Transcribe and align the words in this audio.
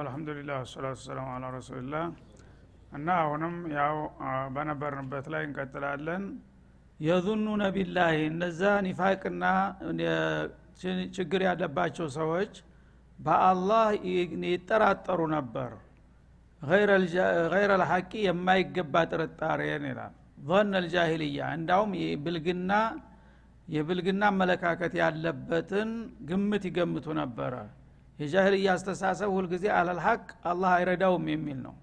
አልሐምዱሊላህ 0.00 0.56
ወሰላቱ 0.62 0.98
ሰላም 1.04 1.26
አላ 1.32 1.48
ረሱልላህ 1.54 2.04
እና 2.92 3.08
አሁንም 3.22 3.56
ያው 3.74 3.96
በነበርንበት 4.54 5.26
ላይ 5.32 5.42
እንቀጥላለን። 5.48 6.24
የዙኑነ 7.00 7.62
ቢላሂ 7.76 8.16
እነዛ 8.30 8.62
ኒፋቅና 8.86 9.44
ችግር 11.16 11.40
ያለባቸው 11.48 12.08
ሰዎች 12.18 12.52
በአላህ 13.18 13.86
ይጠራጠሩ 14.50 15.20
ነበር። 15.36 15.70
ገይረ 17.52 17.70
ልሐቂ 17.82 18.12
የማይገባ 18.26 19.04
ጥርጣሬን 19.12 19.84
ይላል። 19.90 20.14
ظن 20.44 20.72
ልጃሂልያ 20.84 21.48
እንዳውም 21.56 21.92
የብልግና 22.02 22.72
የብልግና 23.68 24.22
አመለካከት 24.32 24.92
ያለበትን 25.00 25.90
ግምት 26.28 26.64
ይገምቱ 26.68 27.06
ነበረ 27.20 27.54
የጃህልያ 28.20 28.68
አስተሳሰብ 28.74 29.30
ሁልጊዜ 29.36 29.64
አለልሐቅ 29.76 30.22
አላህ 30.50 30.70
አይረዳውም 30.76 31.26
የሚል 31.32 31.58
ነው። 31.66 31.74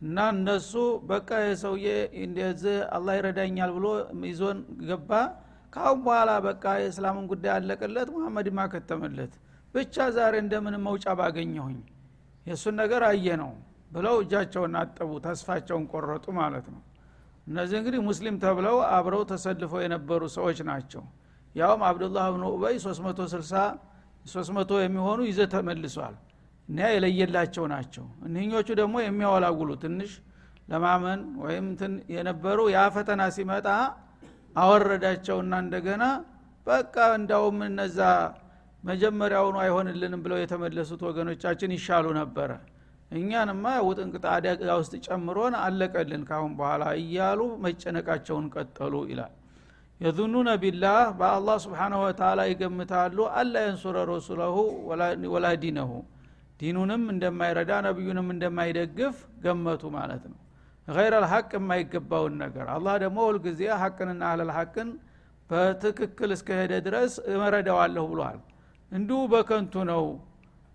እና 0.00 0.18
እነሱ 0.34 0.72
በቃ 1.10 1.30
የሰውዬ 1.44 1.86
እንደዚህ 2.22 2.76
አላህ 2.96 3.14
ይረዳኛል 3.18 3.70
ብሎ 3.76 3.86
ይዞን 4.28 4.58
ገባ። 4.88 5.10
ካሁን 5.72 5.98
በኋላ 6.04 6.30
በቃ 6.46 6.64
የእስላምን 6.80 7.26
ጉዳይ 7.32 7.52
አለቀለት 7.56 8.08
መሐመድ 8.14 8.48
ማከተመለት። 8.58 9.34
ብቻ 9.74 10.06
ዛሬ 10.16 10.34
እንደምን 10.44 10.76
መውጫ 10.86 11.06
ባገኘሁኝ? 11.18 11.78
የእሱን 12.46 12.74
ነገር 12.82 13.02
አየ 13.10 13.26
ነው 13.42 13.52
ብለው 13.90 14.16
እጃቸውን 14.22 14.74
አጠቡ 14.80 15.10
ተስፋቸውን 15.24 15.84
ቆረጡ 15.92 16.26
ማለት 16.40 16.66
ነው። 16.74 16.80
እነዚህ 17.46 17.76
እንግዲህ 17.80 18.00
ሙስሊም 18.08 18.36
ተብለው 18.42 18.76
አብረው 18.90 19.22
ተሰልፈው 19.30 19.80
የነበሩ 19.84 20.22
ሰዎች 20.36 20.58
ናቸው። 20.68 21.04
ያውም 21.54 21.82
አብዱላህ 21.88 22.26
ብኑ 22.34 22.44
ኡበይ 22.54 22.76
360 22.82 23.62
300 24.24 24.80
የሚሆኑ 24.84 25.20
ይዘ 25.28 25.40
ተመልሷል። 25.52 26.16
እና 26.68 26.80
የለየላቸው 26.92 27.64
ናቸው። 27.72 28.04
እኒኞቹ 28.26 28.68
ደግሞ 28.80 28.96
የሚያወላውሉ 29.04 29.70
ትንሽ 29.82 30.12
ለማመን 30.68 31.20
ወይም 31.44 31.66
የነበሩ 32.14 32.58
ያ 32.74 32.82
ፈተና 32.96 33.22
ሲመጣ 33.36 33.66
አወረዳቸውና 34.56 35.54
እንደገና 35.64 36.04
በቃ 36.66 36.96
እንዳውም 37.18 37.58
እነዛ 37.68 37.98
መጀመሪያውኑ 38.84 39.56
አይሆንልንም 39.64 40.20
ብለው 40.24 40.38
የተመለሱት 40.40 41.00
ወገኖቻችን 41.08 41.74
ይሻሉ 41.76 42.06
ነበረ። 42.20 42.50
እኛንማ 43.10 43.66
ውጥንቅጥ 43.86 44.24
አደጋ 44.34 44.68
ውስጥ 44.80 44.94
ጨምሮን 45.06 45.54
አለቀልን 45.62 46.22
ካሁን 46.28 46.52
በኋላ 46.58 46.84
እያሉ 47.00 47.40
መጨነቃቸውን 47.64 48.46
ቀጠሉ 48.54 48.94
ይላል 49.10 49.32
የዙኑነ 50.00 50.50
ቢላህ 50.62 51.00
በአላህ 51.18 51.56
ስብሓናሁ 51.64 51.98
ወተላ 52.04 52.40
ይገምታሉ። 52.50 53.18
አላ 53.38 53.54
የንሱረ 53.64 53.96
ረሱለሁ 54.10 54.54
ወላ 55.32 55.48
ዲነሁ። 55.62 55.90
ዲኑንም 56.60 57.02
እንደማይረዳ 57.12 57.72
ነቢዩንም 57.86 58.28
እንደማይደግፍ 58.34 59.16
ገመቱ 59.44 59.82
ማለት 59.96 60.24
ነው። 60.30 60.38
ገይረ 60.88 61.14
ልሐቅ 61.24 61.50
የማይገባውን 61.56 62.34
ነገር። 62.42 62.66
አላህ 62.74 62.94
ደግሞ 63.02 63.18
ሁልጊዜ 63.28 63.60
ሐቅንና 63.82 64.22
አህለል 64.30 64.50
ሐቅን 64.56 64.88
በትክክል 65.50 66.30
እስከሄደ 66.36 66.72
ድረስ 66.86 67.12
እመረዳዋለሁ 67.32 68.04
ብሏል። 68.12 68.38
እንዲሁ 68.92 69.18
በከንቱ 69.32 69.74
ነው 69.90 70.04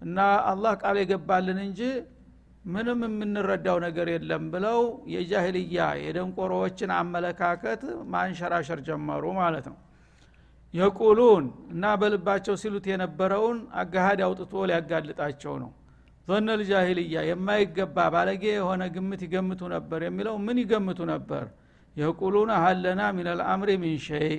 እና 0.02 0.18
አላህ 0.52 0.74
ቃል 0.81 0.97
የገባልን 1.02 1.59
እንጂ 1.66 1.81
ምንም 2.66 3.00
የምንረዳው 3.06 3.78
ነገር 3.84 4.08
የለም 4.12 4.44
ብለው 4.53 4.80
የጃህልያ 5.14 5.80
የደንቆሮዎችን 6.03 6.92
አመለካከት 6.98 7.81
ማንሸራሸር 8.14 8.80
ጀመሩ 8.88 9.24
ማለት 9.40 9.66
ነው። 9.72 9.78
የቁሉን 10.74 11.44
እና 11.74 11.84
በልባቸው 12.02 12.56
ሲሉት 12.62 12.86
የነበረውን 12.92 13.59
አጋሃድ 13.81 14.22
አውጥቶ 14.28 14.64
ሊያጋልጣቸው 14.70 15.53
ነው። 15.64 15.72
ዞነ 16.28 16.50
ልጃሂልያ 16.62 17.18
የማይገባ 17.30 17.98
ባለጌ 18.14 18.44
የሆነ 18.52 18.84
ግምት 18.96 19.22
ይገምቱ 19.26 19.62
ነበር 19.76 20.02
የሚለው 20.08 20.36
ምን 20.46 20.58
ይገምቱ 20.64 21.00
ነበር? 21.14 21.46
የቁሉን 21.96 22.50
ሀለና 22.64 23.02
ሚን 23.18 23.28
አልአምሪ 23.34 23.72
ሚን 23.84 23.97
ሸይ። 24.08 24.34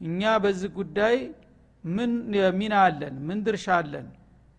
እኛ 0.00 0.32
በዚህ 0.44 0.70
ጉዳይ 0.78 1.16
ምን 1.84 2.10
ሚና 2.58 2.74
አለን? 2.86 3.14
ምን 3.28 3.38
ድርሻ 3.46 3.66
አለን? 3.78 4.08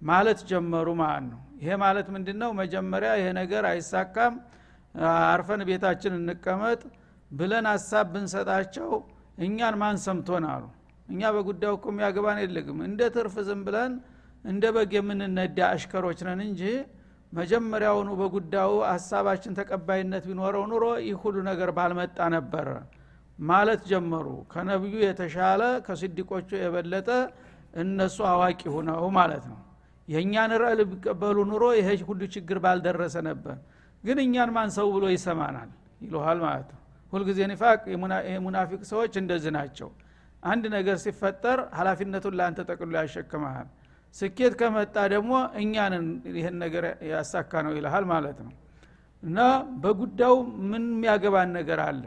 ማለት 0.02 0.40
ጀመሩ 0.50 0.88
ማለት 1.02 1.26
ነው 1.32 1.42
ይሄ 1.64 1.76
ማለት 1.84 2.08
ምንድን 2.14 2.38
ነው 2.44 2.52
መጀመሪያ 2.60 3.12
ይሄ 3.20 3.28
ነገር 3.40 3.64
አይሳካም 3.70 4.34
አርፈን 5.28 5.62
ቤታችን 5.70 6.14
እንቀመጥ 6.20 6.82
ብለን 7.32 7.66
ሀሳብ 7.72 8.08
ብንሰጣቸው 8.14 8.90
እኛን 9.46 9.76
ማን 9.82 9.98
ሰምቶን 10.06 10.46
አሉ። 10.50 10.64
እኛ 11.08 11.22
በጉዳዩ 11.36 11.72
እኮ 11.78 11.86
የሚያገባን 11.94 12.40
የለግም 12.44 12.80
እንደ 12.88 13.02
ትርፍ 13.16 13.36
ዝም 13.48 13.62
ብለን 13.68 13.94
እንደ 14.46 14.64
በግ 14.76 14.92
የምንነዳ 14.98 15.58
አሽከሮች 15.70 16.20
ነን 16.28 16.42
እንጂ 16.48 16.62
መጀመሪያውኑ 17.34 18.10
በጉዳዩ 18.20 18.72
ሀሳባችን 18.90 19.56
ተቀባይነት 19.60 20.24
ቢኖረው 20.30 20.66
ኑሮ 20.72 20.86
ይህ 21.06 21.18
ሁሉ 21.24 21.38
ነገር 21.50 21.70
ባልመጣ 21.78 22.28
ነበረ 22.36 22.68
ማለት 23.40 23.82
ጀመሩ። 23.92 24.28
ከነቢዩ 24.52 24.96
የተሻለ 25.06 25.62
ከስዲቆቹ 25.88 26.50
የበለጠ 26.60 27.10
እነሱ 27.84 28.18
አዋቂ 28.32 28.62
ሁነው 28.76 29.06
ማለት 29.18 29.46
ነው 29.52 29.60
የእኛን 30.08 30.52
ርዕል 30.62 30.80
ቢቀበሉ 30.90 31.38
ኑሮ 31.50 31.66
ይሄ 31.78 31.90
ሁሉ 32.10 32.22
ችግር 32.36 32.58
ባልደረሰ 32.64 33.16
ነበር። 33.30 33.58
ግን 34.04 34.18
እኛን 34.26 34.50
ማን 34.56 34.70
ሰው 34.78 34.88
ብሎ 34.96 35.04
ይሰማናል? 35.14 35.70
ይለሃል 36.06 36.40
ማለት 36.46 36.70
ነው። 36.74 36.80
ሁልጊዜ 37.14 37.40
ኒፋቅ 37.52 37.80
የሙናፊቅ 38.32 38.82
ሰዎች 38.92 39.14
እንደዚህ 39.22 39.52
ናቸው። 39.58 39.90
አንድ 40.44 40.64
ነገር 40.76 40.96
ሲፈጠር 41.04 41.60
ሀላፊነቱን 41.78 42.34
ለአንተ 42.40 42.60
ጠቅሎ 42.70 42.94
ያሸክመሃል። 43.00 43.68
ስኬት 44.16 44.54
ከመጣ 44.60 44.96
ደግሞ 45.14 45.32
እኛንን 45.62 46.06
ይህን 46.38 46.56
ነገር 46.64 46.84
ያሳካ 47.12 47.52
ነው 47.66 47.72
ይልሃል 47.78 48.06
ማለት 48.12 48.40
ነው። 48.46 48.52
እና 49.24 49.40
በጉዳዩ 49.84 50.34
ምን 50.72 50.84
የሚያገባን 50.92 51.50
ነገር 51.58 51.80
አለ? 51.86 52.04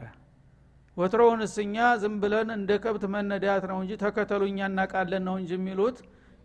ወትሮውንስ 0.97 1.55
እኛ 1.65 1.77
ዝም 2.03 2.15
ብለን 2.23 2.49
እንደ 2.57 2.71
ከብት 2.85 3.05
መነዳት 3.15 3.65
ነው 3.71 3.79
እንጂ 3.83 3.93
ተከተሉ 4.03 4.43
እኛ 4.51 4.61
እናቃለን 4.71 5.23
ነው 5.29 5.35
እንጂ 5.41 5.51
የሚሉት 5.59 5.99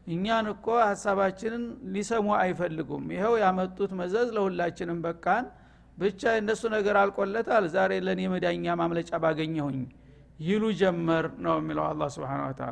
እኛን 0.08 0.46
እኮ 0.54 0.68
ሀሳባችንን 0.84 1.64
ሊሰሙ 1.94 2.28
አይፈልጉም። 2.40 3.04
ይኸው 3.16 3.34
ያመጡት 3.44 3.92
መዘዝ 4.00 4.30
ለሁላችንም 4.36 5.00
በቃን። 5.06 5.46
ብቻ 5.98 6.22
እነሱ 6.40 6.62
ነገር 6.76 6.96
አልቆለታል። 7.02 7.66
ዛሬ 7.74 7.92
ለእኔ 8.06 8.22
መዳኛ 8.34 8.66
ማምለጫ 8.82 9.12
ባገኘሁኝ 9.24 9.80
ይሉ 10.42 10.64
ጀመር 10.80 11.26
ነው 11.46 11.56
የሚለው 11.60 11.86
አላ 11.88 12.04
ስብን 12.14 12.30
ተላ 12.60 12.72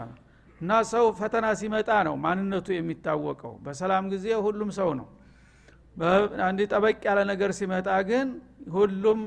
እና 0.62 0.72
ሰው 0.92 1.06
ፈተና 1.20 1.48
ሲመጣ 1.60 1.90
ነው 2.08 2.16
ማንነቱ 2.24 2.68
የሚታወቀው። 2.76 3.54
በሰላም 3.66 4.06
ጊዜ 4.14 4.26
ሁሉም 4.46 4.70
ሰው 4.80 4.90
ነው። 5.00 5.08
አንድ 6.48 6.60
ጠበቅ 6.72 6.98
ያለ 7.08 7.20
ነገር 7.32 7.52
ሲመጣ 7.58 7.90
ግን 8.10 8.28
ሁሉም 8.76 9.20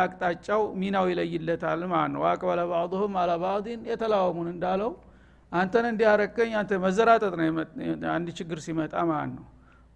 አቅጣጫው 0.00 0.62
ሚናው 0.80 1.06
ይለይለታል 1.12 1.80
ማለት 1.92 2.10
ነው። 2.14 2.20
ዋቅበለ 2.26 2.60
ባዕضሁም 2.72 3.14
አላ 3.22 3.32
ባዕድን 3.44 3.80
የተላወሙን 3.90 4.48
እንዳለው 4.54 4.90
አንተን 5.52 5.86
እንዲያረከኝ 5.90 6.52
አንተ 6.58 6.72
መዘራጠጥ 6.84 7.32
ነው 7.40 7.46
አንድ 8.14 8.28
ችግር 8.38 8.58
ሲመጣ 8.66 8.94
ማለት 9.10 9.32
ነው። 9.38 9.46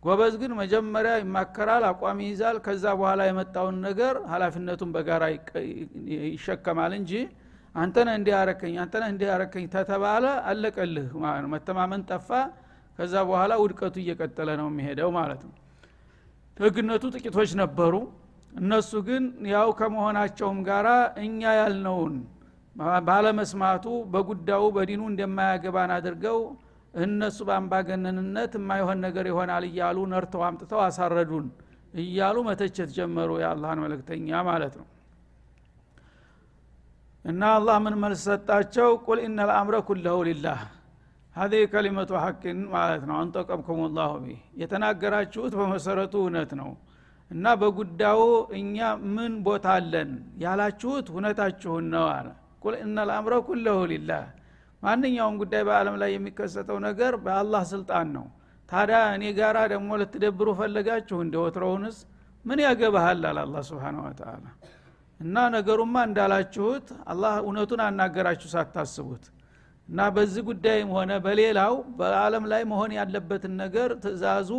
ጎበዝ 0.03 0.35
ግን 0.41 0.53
መጀመሪያ 0.59 1.13
ይማከራል 1.21 1.85
አቋም 1.91 2.19
ይይዛል። 2.25 2.57
ከዛ 2.65 2.85
በኋላ 2.99 3.21
የመጣውን 3.29 3.77
ነገር 3.87 4.15
ሀላፊነቱን 4.33 4.91
በጋራ 4.97 5.25
ይሸከማል 6.33 6.95
እንጂ 6.99 7.13
አንተነ 7.75 8.09
እንዲያረከኝ 8.19 8.75
አንተነ 8.83 9.05
እንዲያረከኝ 9.13 9.65
ተተባለ 9.73 10.25
አለቀልህ 10.51 11.09
መተማመን 11.55 12.03
ጠፋ። 12.11 12.29
ከዛ 12.99 13.15
በኋላ 13.29 13.53
ውድቀቱ 13.63 13.97
እየቀጠለ 14.03 14.51
ነው 14.61 14.69
የሚሄደው 14.71 15.09
ማለት 15.17 15.41
ነው። 15.49 15.55
ደግነቱ 16.57 17.05
ጥቂቶች 17.15 17.53
ነበሩ። 17.63 17.95
እነሱ 18.53 18.91
ግን 19.09 19.25
ያው 19.53 19.69
ከመሆናቸውም 19.79 20.59
ጋራ 20.69 20.89
እኛ 21.25 21.41
ያልነውን 21.59 22.15
ባለመስማቱ 23.07 23.85
በጉዳዩ 24.13 24.63
በዲኑ 24.77 25.03
እንደማያገባን 25.11 25.91
አድርገው 25.97 26.39
እነሱ 26.95 27.39
በአምባገነንነት 27.49 28.53
የማይሆን 28.59 28.99
ነገር 29.05 29.27
ይሆናል 29.31 29.65
እያሉ 29.69 29.99
ነርተው 30.13 30.43
አምጥተው 30.49 30.81
አሳረዱን 30.85 31.47
እያሉ 31.95 32.37
መተቸት 32.49 32.91
ጀመሩ 32.97 33.31
የአላህን 33.41 33.81
መለክተኛ 33.85 34.41
ማለት 34.49 34.75
ነው። 34.81 34.87
እና 37.25 37.43
አላህ 37.59 37.77
ምን 37.85 37.95
መልስ 38.03 38.23
ሰጣቸው? 38.29 38.89
ቁል 39.05 39.19
ኢነ 39.25 39.39
ልአምረ 39.51 39.77
ኩለሁ 39.89 40.17
ሊላህ። 40.29 40.59
ሀዚህ 41.37 41.63
ከሊመቱ 41.73 42.11
ሐቅን 42.23 42.59
ማለት 42.75 43.03
ነው። 43.09 43.17
አንጠቀምኩም 43.21 43.81
ላሁ 43.97 44.13
ቢህ 44.25 44.41
የተናገራችሁት 44.61 45.53
በመሰረቱ 45.61 46.15
እውነት 46.23 46.51
ነው። 46.61 46.71
እና 47.31 47.55
በጉዳዩ 47.61 48.21
እኛ 48.59 48.77
ምን 49.15 49.33
ቦታ 49.47 49.67
አለን? 49.79 50.11
ያላችሁት 50.45 51.07
እውነታችሁን 51.13 51.87
ነው 51.95 52.07
አለ 52.13 52.29
ቁል 52.65 52.75
እነ 52.81 52.97
ልአምረ 53.09 53.35
ኩለሁ 53.47 53.79
ሊላህ። 53.91 54.25
ማንኛውም 54.83 55.37
ጉዳይ 55.43 55.63
በአለም 55.69 55.97
ላይ 56.03 56.11
የሚከሰተው 56.15 56.79
ነገር 56.87 57.13
በአላህ 57.25 57.63
ስልጣን 57.71 58.09
ነው። 58.17 58.27
ታዲያ 58.69 58.99
እኔ 59.15 59.25
ጋራ 59.39 59.59
ደግሞ 59.73 59.91
ልትደብሩ 60.01 60.49
ፈለጋችሁ? 60.59 61.17
እንደ 61.25 61.35
ወትሮውንስ 61.45 61.97
ምን 62.45 62.59
ያገባሃል? 62.67 63.21
አለ 63.23 63.39
አላ 63.45 63.57
ስብን 63.69 63.97
ወተላ 64.05 64.45
እና 65.21 65.37
ነገሩማ 65.55 65.97
እንዳላችሁት 66.09 66.87
አላህ 67.11 67.35
እውነቱን 67.43 67.81
አናገራችሁ 67.87 68.49
ሳታስቡት። 68.55 69.25
እና 69.89 70.01
በዚህ 70.15 70.43
ጉዳይም 70.49 70.91
ሆነ 70.97 71.13
በሌላው 71.25 71.75
በአለም 71.99 72.45
ላይ 72.53 72.63
መሆን 72.71 72.93
ያለበትን 72.99 73.55
ነገር 73.63 73.91
ትእዛዙ 74.05 74.51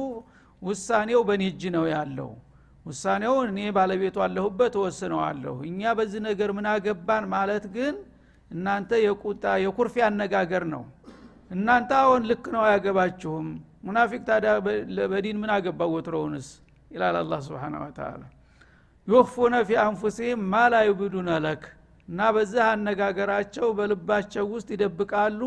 ውሳኔው 0.62 1.22
በእኔ 1.28 1.44
እጅ 1.52 1.64
ነው 1.76 1.86
ያለው 1.94 2.30
ውሳኔውን 2.86 3.48
እኔ 3.52 3.60
ባለቤቱ 3.76 4.18
አለሁበት 4.26 4.74
እወስነዋለሁ። 4.80 5.56
እኛ 5.70 5.94
በዚህ 5.98 6.22
ነገር 6.28 6.50
ምን 6.58 6.68
አገባን 6.74 7.26
ማለት 7.34 7.66
ግን 7.76 7.96
እናንተ 8.52 8.92
የቁጣ 9.06 9.44
የኩርፊ 9.64 9.96
አነጋገር 10.08 10.64
ነው። 10.74 10.84
እናንተ 11.52 11.92
አሁን 12.02 12.22
ልክ 12.30 12.46
ነው 12.56 12.62
አያገባችሁም። 12.68 13.48
ሙናፊቅ 13.86 14.22
ታዲያ 14.30 14.52
በዲን 15.12 15.38
ምን 15.42 15.52
አገባው 15.56 15.90
ወትሮውንስ? 15.96 16.48
ይላል 16.92 17.16
አላ 17.20 17.34
ስብን 17.46 17.76
ወተላ 17.84 18.22
ዩኽፉነ 19.08 19.56
ፊ 19.68 19.78
አንፉሲህም 19.84 20.42
ማ 20.52 20.62
ዩብዱነ 20.88 21.30
ለክ። 21.46 21.64
እና 22.08 22.20
በዚህ 22.36 22.64
አነጋገራቸው 22.70 23.68
በልባቸው 23.78 24.46
ውስጥ 24.54 24.68
ይደብቃሉ 24.76 25.42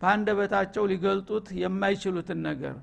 በአንደበታቸው 0.00 0.84
ሊገልጡት 0.92 1.46
የማይችሉትን 1.60 2.40
ነገር 2.48 2.74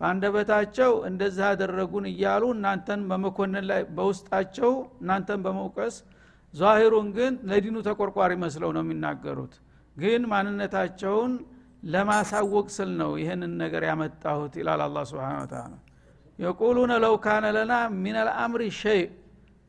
በአንደበታቸው 0.00 0.92
እንደዚህ 1.08 1.44
አደረጉን 1.48 2.04
እያሉ 2.10 2.44
እናንተን 2.54 3.00
በመኮንን 3.10 3.64
ላይ 3.70 3.82
በውስጣቸው 3.96 4.72
እናንተን 5.00 5.40
በመውቀስ 5.46 5.94
ዛሂሩን 6.54 7.08
ግን 7.16 7.32
ለዲኑ 7.50 7.76
ተቆርቋሪ 7.88 8.32
መስለው 8.44 8.70
ነው 8.76 8.82
የሚናገሩት። 8.84 9.54
ግን 9.96 10.22
ማንነታቸውን 10.32 11.32
ለማሳወቅ 11.86 12.66
ስል 12.76 12.90
ነው 13.00 13.10
ይህንን 13.20 13.52
ነገር 13.62 13.82
ያመጣሁት 13.88 14.54
ይላል 14.60 14.80
አላ 14.86 14.98
ስብን 15.10 15.44
ተላ 15.52 15.74
የቁሉነ 16.38 16.92
ለው 17.04 17.14
ካነ 17.24 17.46
ለና 17.56 17.72
ሚን 18.02 18.16
አልአምሪ 18.22 18.64
ሸይ 18.80 19.00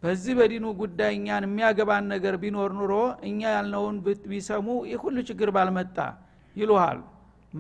በዚህ 0.04 0.34
በዲኑ 0.40 0.66
ጉዳይ 0.82 1.12
እኛን 1.18 1.46
የሚያገባን 1.48 2.06
ነገር 2.14 2.36
ቢኖር 2.44 2.72
ኑሮ 2.80 2.94
እኛ 3.30 3.42
ያልነውን 3.56 3.96
ቢሰሙ 4.32 4.68
ይህ 4.90 5.00
ሁሉ 5.04 5.18
ችግር 5.30 5.50
ባልመጣ 5.56 5.98
ይሉሃል 6.56 7.00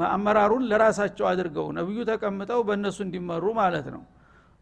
አመራሩን 0.09 0.63
ለራሳቸው 0.69 1.25
አድርገው 1.29 1.67
ነቢዩ 1.77 1.99
ተቀምጠው 2.09 2.59
በእነሱ 2.67 2.97
እንዲመሩ 3.05 3.45
ማለት 3.59 3.87
ነው። 3.95 4.03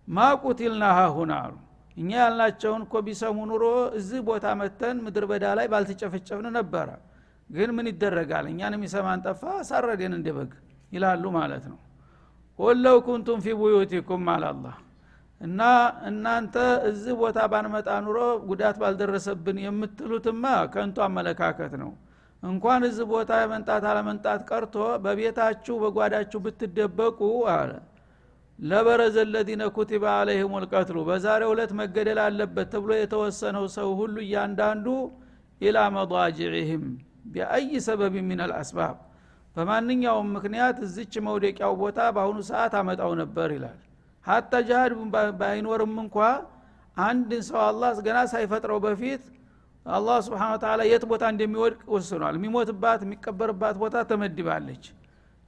ማቁቲልና 0.07 0.83
ሀሁን 0.97 1.31
አሉ። 1.37 1.53
እኛ 1.97 2.09
ያልናቸውን 2.21 2.81
እኮ 2.85 2.95
ቢሰሙ 3.05 3.37
ኑሮ 3.49 3.63
እዚህ 3.99 4.19
ቦታ 4.27 4.47
መተን 4.59 4.97
ምድር 5.05 5.25
በዳ 5.31 5.45
ላይ 5.59 5.67
ባልተጨፈጨፍን 5.71 6.47
ነበረ። 6.57 6.89
ግን 7.49 7.69
ምን 7.75 7.87
ይደረጋል? 7.91 8.45
እኛን 8.51 8.73
የሚሰማን 8.77 9.19
ጠፋ 9.25 9.41
ሳረዴን 9.69 10.13
እንደ 10.17 10.27
በግ 10.37 10.51
ይላሉ 10.91 11.23
ማለት 11.37 11.63
ነው። 11.71 11.79
ወለው 12.59 12.97
ኩንቱም 13.07 13.39
ፊ 13.45 13.55
ቡዩቲኩም 13.59 14.27
አላላህ 14.33 14.75
እና 15.41 15.61
እናንተ 16.09 16.55
እዚህ 16.89 17.13
ቦታ 17.19 17.39
ባንመጣ 17.51 17.87
ኑሮ 18.05 18.19
ጉዳት 18.49 18.75
ባልደረሰብን 18.81 19.57
የምትሉትማ 19.65 20.43
ከንቱ 20.73 20.97
አመለካከት 21.07 21.73
ነው 21.81 21.91
እንኳን 22.43 22.81
እዚህ 22.87 23.05
ቦታ 23.11 23.31
የመንጣት 23.41 23.83
አለመንጣት 23.91 24.41
ቀርቶ 24.49 24.75
በቤታችሁ 25.03 25.75
በጓዳችሁ 25.83 26.39
ብትደበቁ 26.45 27.19
አለ። 27.53 27.71
ለበረዘ 28.59 29.17
ለዚነ 29.31 29.63
ኩቲበ 29.75 30.03
አለይህም 30.13 30.53
ልቀትሉ። 30.63 30.97
በዛሬው 31.09 31.51
ዕለት 31.53 31.71
መገደል 31.79 32.19
አለበት 32.23 32.69
ተብሎ 32.73 32.91
የተወሰነው 32.97 33.65
ሰው 33.75 33.89
ሁሉ 33.99 34.15
እያንዳንዱ 34.25 34.87
ኢላ 35.61 35.77
መضጅዕህም 35.95 36.85
ቢአይ 37.31 37.69
ሰበብ 37.87 38.15
ምን 38.29 38.41
አልአስባብ። 38.45 38.95
በማንኛውም 39.55 40.27
ምክንያት 40.35 40.77
እዚች 40.85 41.13
መውደቂያው 41.27 41.73
ቦታ 41.81 41.99
በአሁኑ 42.15 42.39
ሰዓት 42.49 42.73
አመጣው 42.79 43.11
ነበር 43.21 43.49
ይላል። 43.55 43.77
ሀታ 44.25 44.53
ጃሃድ 44.67 44.93
ባይኖርም 45.39 45.95
እንኳ 46.03 46.17
አንድን 46.97 47.41
ሰው 47.47 47.59
አላህ 47.65 47.89
ገና 48.05 48.19
ሳይፈጥረው 48.31 48.79
በፊት 48.85 49.23
አላህ 49.87 50.17
ስብሓን 50.25 50.53
ተላ 50.63 50.81
የት 50.89 51.03
ቦታ 51.11 51.23
እንደሚወድቅ 51.33 51.81
ወስኗል። 51.93 52.35
የሚሞትባት 52.39 53.01
የሚቀበርባት 53.05 53.75
ቦታ 53.83 53.97
ተመድባለች። 54.09 54.85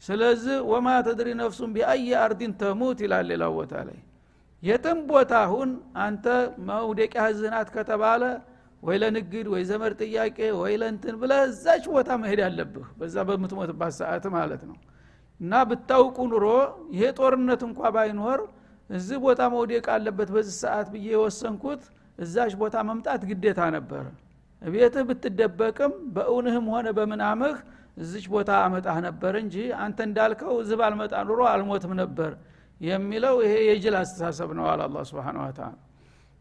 ስለዚህ 0.03 0.57
ወማ 0.71 0.87
ተድሪ 1.07 1.29
ነፍሱን 1.39 1.71
ቢአይ 1.75 2.05
አርዲን 2.21 2.51
ተሙት 2.61 2.99
ይላል 3.05 3.25
ሌላው 3.31 3.51
ቦታ 3.57 3.73
ላይ። 3.87 3.99
የትም 4.63 4.99
ቦታ 5.09 5.31
አሁን 5.45 5.69
አንተ 6.05 6.25
መውደቂያ 6.69 7.21
ህዝናት 7.27 7.67
ከተባለ 7.75 8.23
ወይ 8.83 8.97
ለንግድ 9.01 9.47
ወይ 9.53 9.63
ዘመድ 9.69 9.93
ጥያቄ 10.03 10.37
ወይ 10.59 10.73
ለንትን 10.81 11.15
ብለ 11.21 11.31
እዛች 11.47 11.83
ቦታ 11.93 12.09
መሄድ 12.21 12.41
አለብህ። 12.47 12.87
በዛ 12.99 13.25
በምትሞትባት 13.29 13.93
ሰዓት 13.99 14.25
ማለት 14.35 14.61
ነው። 14.69 14.77
እና 15.41 15.53
ብታውቁ 15.69 16.17
ኑሮ 16.31 16.45
ይሄ 16.93 17.03
ጦርነት 17.19 17.61
እንኳ 17.67 17.81
ባይኖር 17.95 18.39
እዚህ 18.89 19.17
ቦታ 19.25 19.41
መውደቅ 19.53 19.85
አለበት 19.95 20.29
በዚህ 20.35 20.55
ሰዓት 20.63 20.87
ብዬ 20.93 21.07
የወሰንኩት 21.13 21.81
እዛች 22.19 22.53
ቦታ 22.61 22.75
መምጣት 22.87 23.21
ግዴታ 23.29 23.61
ነበር 23.75 24.05
ቤትህ 24.61 25.03
ብትደበቅም 25.09 25.93
በእውንህም 26.15 26.65
ሆነ 26.73 26.87
በምናምህ 26.97 27.55
እዚች 27.97 28.25
ቦታ 28.33 28.51
አመጣህ 28.65 28.97
ነበር 29.07 29.33
እንጂ 29.41 29.55
አንተ 29.83 29.99
እንዳልከው 30.07 30.53
እዚህ 30.61 30.77
ባልመጣ 30.81 31.13
ኑሮ 31.27 31.41
አልሞትም 31.51 31.93
ነበር 32.01 32.31
የሚለው 32.81 33.35
ይሄ 33.45 33.53
የጅል 33.69 33.95
አስተሳሰብ 34.01 34.49
ነው 34.57 34.65
አለ 34.71 34.81
አላ 34.87 35.03
ስብን 35.09 35.37
ወተላ 35.41 35.67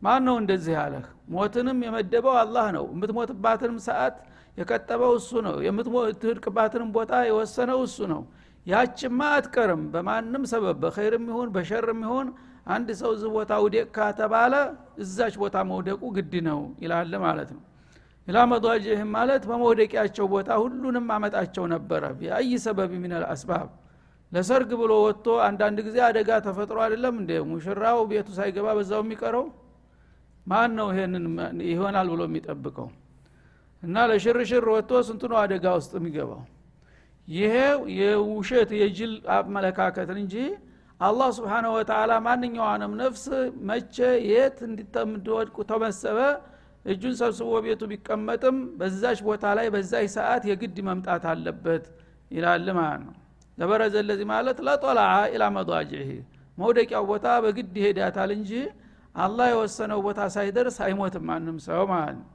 ማን 0.03 0.23
ነው 0.27 0.37
እንደዚህ 0.41 0.73
ያለህ? 0.79 1.05
ሞትንም 1.29 1.79
የመደበው 1.87 2.35
አላህ 2.43 2.67
ነው። 2.77 2.85
የምትሞትባትንም 2.93 3.79
ሰዓት 3.87 4.17
የቀጠበው 4.59 5.13
እሱ 5.19 5.31
ነው። 5.47 5.57
የምትወድቅባትንም 5.67 6.91
ቦታ 6.97 7.13
የወሰነው 7.29 7.81
እሱ 7.87 7.99
ነው። 8.13 8.23
ያችማ 8.67 9.21
አትቀርም። 9.37 9.83
በማንም 9.93 10.45
ሰበብ 10.53 10.77
በኸይርም 10.85 11.25
ይሁን 11.33 11.49
በሸርም 11.55 12.01
ይሁን 12.07 12.29
አንድ 12.69 12.89
ሰው 13.01 13.11
እዚህ 13.17 13.31
ቦታ 13.37 13.53
ውደቅ 13.65 13.87
ከተባለ 13.99 14.55
እዛች 14.99 15.35
ቦታ 15.43 15.57
መውደቁ 15.71 16.03
ግድ 16.17 16.35
ነው 16.49 16.61
ይላል 16.83 17.13
ማለት 17.25 17.51
ነው 17.57 17.63
ኢላ 18.29 18.39
መضጅህም 18.51 19.11
ማለት 19.17 19.43
በመውደቂያቸው 19.51 20.27
ቦታ 20.33 20.49
ሁሉንም 20.63 21.07
አመጣቸው 21.15 21.65
ነበረ። 21.75 22.03
ቢአይ 22.19 22.51
ሰበብ 22.65 22.91
ሚነል 23.03 23.25
አስባብ። 23.31 23.69
ለሰርግ 24.33 24.71
ብሎ 24.81 24.93
ወጥቶ 25.05 25.27
አንዳንድ 25.47 25.79
ጊዜ 25.87 25.99
አደጋ 26.09 26.31
ተፈጥሮ 26.47 26.79
አይደለም 26.87 27.15
እንደ 27.23 27.31
ሙሽራው 27.51 28.01
ቤቱ 28.11 28.29
ሳይገባ 28.39 28.67
በዛው 28.79 29.01
የሚቀረው? 29.05 29.45
ማን 30.47 30.71
ነው 30.79 30.89
ይሄንን 30.93 31.25
ይሆናል 31.69 32.09
ብሎ 32.13 32.21
የሚጠብቀው? 32.29 32.89
እና 33.83 33.97
ለሽርሽር 34.11 34.65
ወጥቶ 34.75 35.01
ስንቱ 35.09 35.23
ነው 35.33 35.39
አደጋ 35.43 35.67
ውስጥ 35.79 35.93
የሚገባው? 35.99 36.43
ይሄ 37.29 37.55
የውሸት 37.99 38.71
የጅል 38.81 39.15
አመለካከት 39.37 40.11
እንጂ 40.17 40.35
አላህ 41.01 41.29
ስብሓነሁ 41.37 41.73
ወተላ 41.79 42.13
ማንኛዋንም 42.27 42.93
ነፍስ 43.01 43.25
መቼ 43.69 43.97
የት 44.31 44.57
እንድትወድቁ 44.69 45.57
ተመሰበ 45.71 46.19
እጁን 46.89 47.15
ሰብስቦ 47.21 47.51
ቤቱ 47.65 47.83
ቢቀመጥም 47.91 48.57
በዛች 48.79 49.19
ቦታ 49.27 49.45
ላይ 49.59 49.67
በዛች 49.75 50.07
ሰዓት 50.17 50.43
የግድ 50.51 50.77
መምጣት 50.89 51.25
አለበት 51.33 51.85
ይላል 52.31 52.67
ማለት 52.79 53.03
ነው። 53.07 53.15
ለበረዘ 53.59 53.95
ለዚህ 54.09 54.27
ማለት 54.31 54.59
ለጦላዓ 54.67 55.13
ኢላ 55.33 55.45
መضጅህ 55.55 56.11
መውደቂያው 56.59 57.05
ቦታ 57.11 57.27
በግድ 57.45 57.75
ይሄዳታል 57.81 58.31
እንጂ 58.37 58.51
አላህ 59.17 59.47
የወሰነው 59.53 60.01
ቦታ 60.07 60.21
ሳይደርስ 60.35 60.77
አይሞትም 60.85 61.25
ማንም 61.29 61.57
ሰው 61.67 61.83
ማለት 61.93 62.17
ነው። 62.19 62.27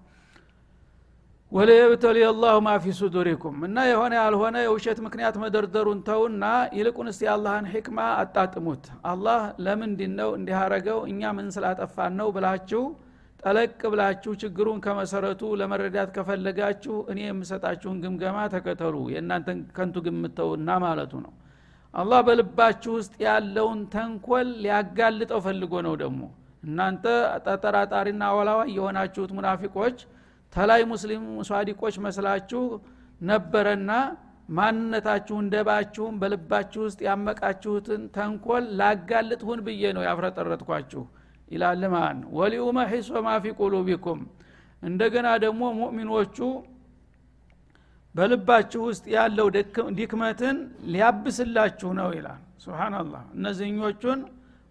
ወለየብተሊ 1.51 2.17
አላሁ 2.27 2.55
ሱዱሪኩም 2.97 3.57
እና 3.67 3.79
የሆነ 3.89 4.13
ያልሆነ 4.19 4.55
የውሸት 4.63 4.99
ምክንያት 5.05 5.35
መደርደሩን 5.43 5.99
ተውና 6.07 6.45
ይልቁንስ 6.77 7.17
የአላህን 7.25 7.65
ሕክማ 7.73 7.99
አጣጥሙት። 8.21 8.85
አላህ 9.11 9.41
ለምንድን 9.65 10.13
ነው 10.19 10.29
እንዲህ 10.37 10.55
እኛ 11.07 11.31
ምን 11.37 11.49
ስላጠፋን 11.55 12.15
ነው 12.21 12.29
ብላችሁ 12.37 12.81
ጠለቅ 13.43 13.79
ብላችሁ 13.91 14.33
ችግሩን 14.41 14.77
ከመሰረቱ 14.83 15.41
ለመረዳት 15.59 16.09
ከፈለጋችሁ 16.15 16.95
እኔ 17.11 17.19
የምሰጣችሁን 17.25 17.97
ግምገማ 18.03 18.37
ተከተሉ። 18.53 18.95
የእናንተን 19.13 19.59
ከንቱ 19.77 19.95
ግምተውና 20.05 20.77
ማለቱ 20.83 21.13
ነው። 21.25 21.33
አላህ 21.93 22.19
በልባችሁ 22.27 22.91
ውስጥ 22.99 23.13
ያለውን 23.25 23.79
ተንኮል 23.93 24.47
ሊያጋልጠው 24.63 25.41
ፈልጎ 25.47 25.73
ነው 25.87 25.95
ደግሞ። 26.03 26.21
እናንተ 26.63 27.05
ጠጠራጣሪና 27.45 28.23
አወላዋይ 28.29 28.69
የሆናችሁት 28.77 29.31
ሙናፊቆች 29.37 29.97
ተላይ 30.53 30.81
ሙስሊም 30.91 31.25
ሷዲቆች 31.49 31.95
መስላችሁ 32.05 32.61
ነበረና 33.21 33.91
ማንነታችሁን 34.57 35.45
ደባችሁን 35.53 36.15
በልባችሁ 36.21 36.81
ውስጥ 36.87 36.99
ያመቃችሁትን 37.07 38.01
ተንኮል 38.15 38.63
ላጋልጥሁን 38.79 39.59
ብዬ 39.67 39.91
ነው 39.97 40.03
ያፍረጠረጥኳችሁ 40.07 41.03
ይላል 41.53 41.81
ማለት 41.93 42.15
ነው 42.21 42.29
ወሊኡመሒስ 42.37 43.07
ወማ 43.15 43.29
ፊ 43.43 43.53
ቁሉቢኩም። 43.59 44.21
እንደገና 44.83 45.27
ደግሞ 45.43 45.61
ሙእሚኖቹ 45.79 46.37
በልባችሁ 48.15 48.81
ውስጥ 48.89 49.05
ያለው 49.15 49.47
ድክመትን 49.99 50.57
ሊያብስላችሁ 50.93 51.89
ነው 51.99 52.09
ይላል። 52.17 52.41
ስብናላህ 52.63 53.23
እነዚህኞቹን 53.37 54.19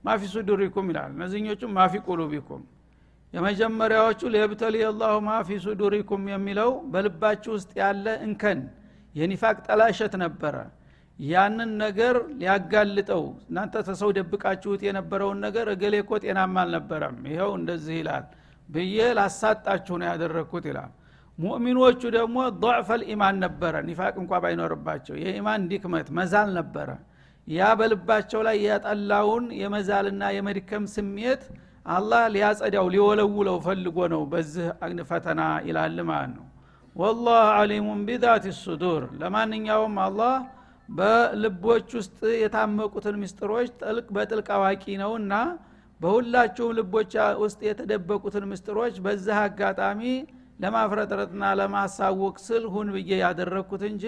ማፊ 0.05 0.23
ሱዱሪኩም 0.35 0.87
ይላል። 0.93 1.11
እነዚህኞቹን 1.17 1.73
ማፊ 1.79 1.95
ቁሉቢኩም። 2.09 2.63
የመጀመሪያዎቹ 3.33 4.21
ሊየብተሊ 4.35 4.77
አላሁ 4.89 5.15
ማፊ 5.29 5.49
ሱዱሪኩም 5.65 6.23
የሚለው 6.33 6.71
በልባችሁ 6.93 7.51
ውስጥ 7.57 7.71
ያለ 7.81 8.07
እንከን 8.27 8.61
የኒፋቅ 9.15 9.57
ጠላሸት 9.67 10.15
ነበረ 10.23 10.55
ያንን 11.19 11.71
ነገር 11.83 12.15
ሊያጋልጠው 12.39 13.25
እናንተ 13.43 13.83
ተሰው 13.89 14.11
ደብቃችሁት 14.17 14.81
የነበረውን 14.87 15.39
ነገር 15.47 15.67
እገሌ 15.75 15.95
እኮ 16.03 16.13
ጤናማ 16.25 16.57
አልነበረም 16.65 17.17
ይኸው 17.31 17.51
እንደዚህ 17.59 17.97
ይላል 18.01 18.25
ብዬ 18.69 18.97
ላሳጣችሁ 19.19 19.95
ነው 20.01 20.07
ያደረግኩት 20.11 20.67
ይላል። 20.71 20.93
ሙእሚኖቹ 21.39 22.01
ደግሞ 22.17 22.37
ضዕፈ 22.63 22.89
ልኢማን 23.01 23.37
ነበረ 23.45 23.75
ኒፋቅ 23.89 24.15
እንኳ 24.23 24.41
ባይኖርባቸው 24.43 25.15
የኢማን 25.23 25.63
ዲክመት 25.71 26.09
መዛል 26.19 26.51
ነበረ። 26.59 26.89
ያ 27.49 27.69
በልባቸው 27.79 28.41
ላይ 28.47 28.57
ያጠላውን 28.67 29.45
የመዛልና 29.61 30.23
የመድከም 30.37 30.85
ስሜት 30.95 31.43
አላህ 31.87 32.23
ሊያጸዳው 32.35 32.87
ሊወለውለው 32.95 33.57
ፈልጎ 33.65 33.99
ነው 34.13 34.23
በዚህ 34.33 34.67
ፈተና 35.11 35.41
ይላል 35.69 35.97
ማለት 36.11 36.33
ነው። 36.37 36.47
ወላህ 36.97 37.43
አሊሙን 37.59 38.01
ቢዛት 38.09 38.45
ሱዱር 38.61 39.03
ለማንኛውም 39.21 39.95
አላህ 40.07 40.35
በልቦች 40.89 41.89
ውስጥ 41.99 42.21
የታመቁትን 42.41 43.17
ምስጢሮች 43.23 43.69
ጥልቅ 43.81 44.07
በጥልቅ 44.17 44.49
አዋቂ 44.57 44.85
ነውና 45.03 45.35
በሁላችሁም 46.01 46.75
ልቦች 46.79 47.13
ውስጥ 47.43 47.61
የተደበቁትን 47.67 48.45
ምስጢሮች 48.53 48.95
በዚህ 49.05 49.37
አጋጣሚ 49.43 50.01
ለማፍረጥረጥና 50.63 51.45
ለማሳወቅ 51.61 52.37
ስል 52.47 52.65
ሁን 52.75 52.89
ብዬ 52.97 53.11
ያደረግኩት 53.23 53.83
እንጂ 53.91 54.05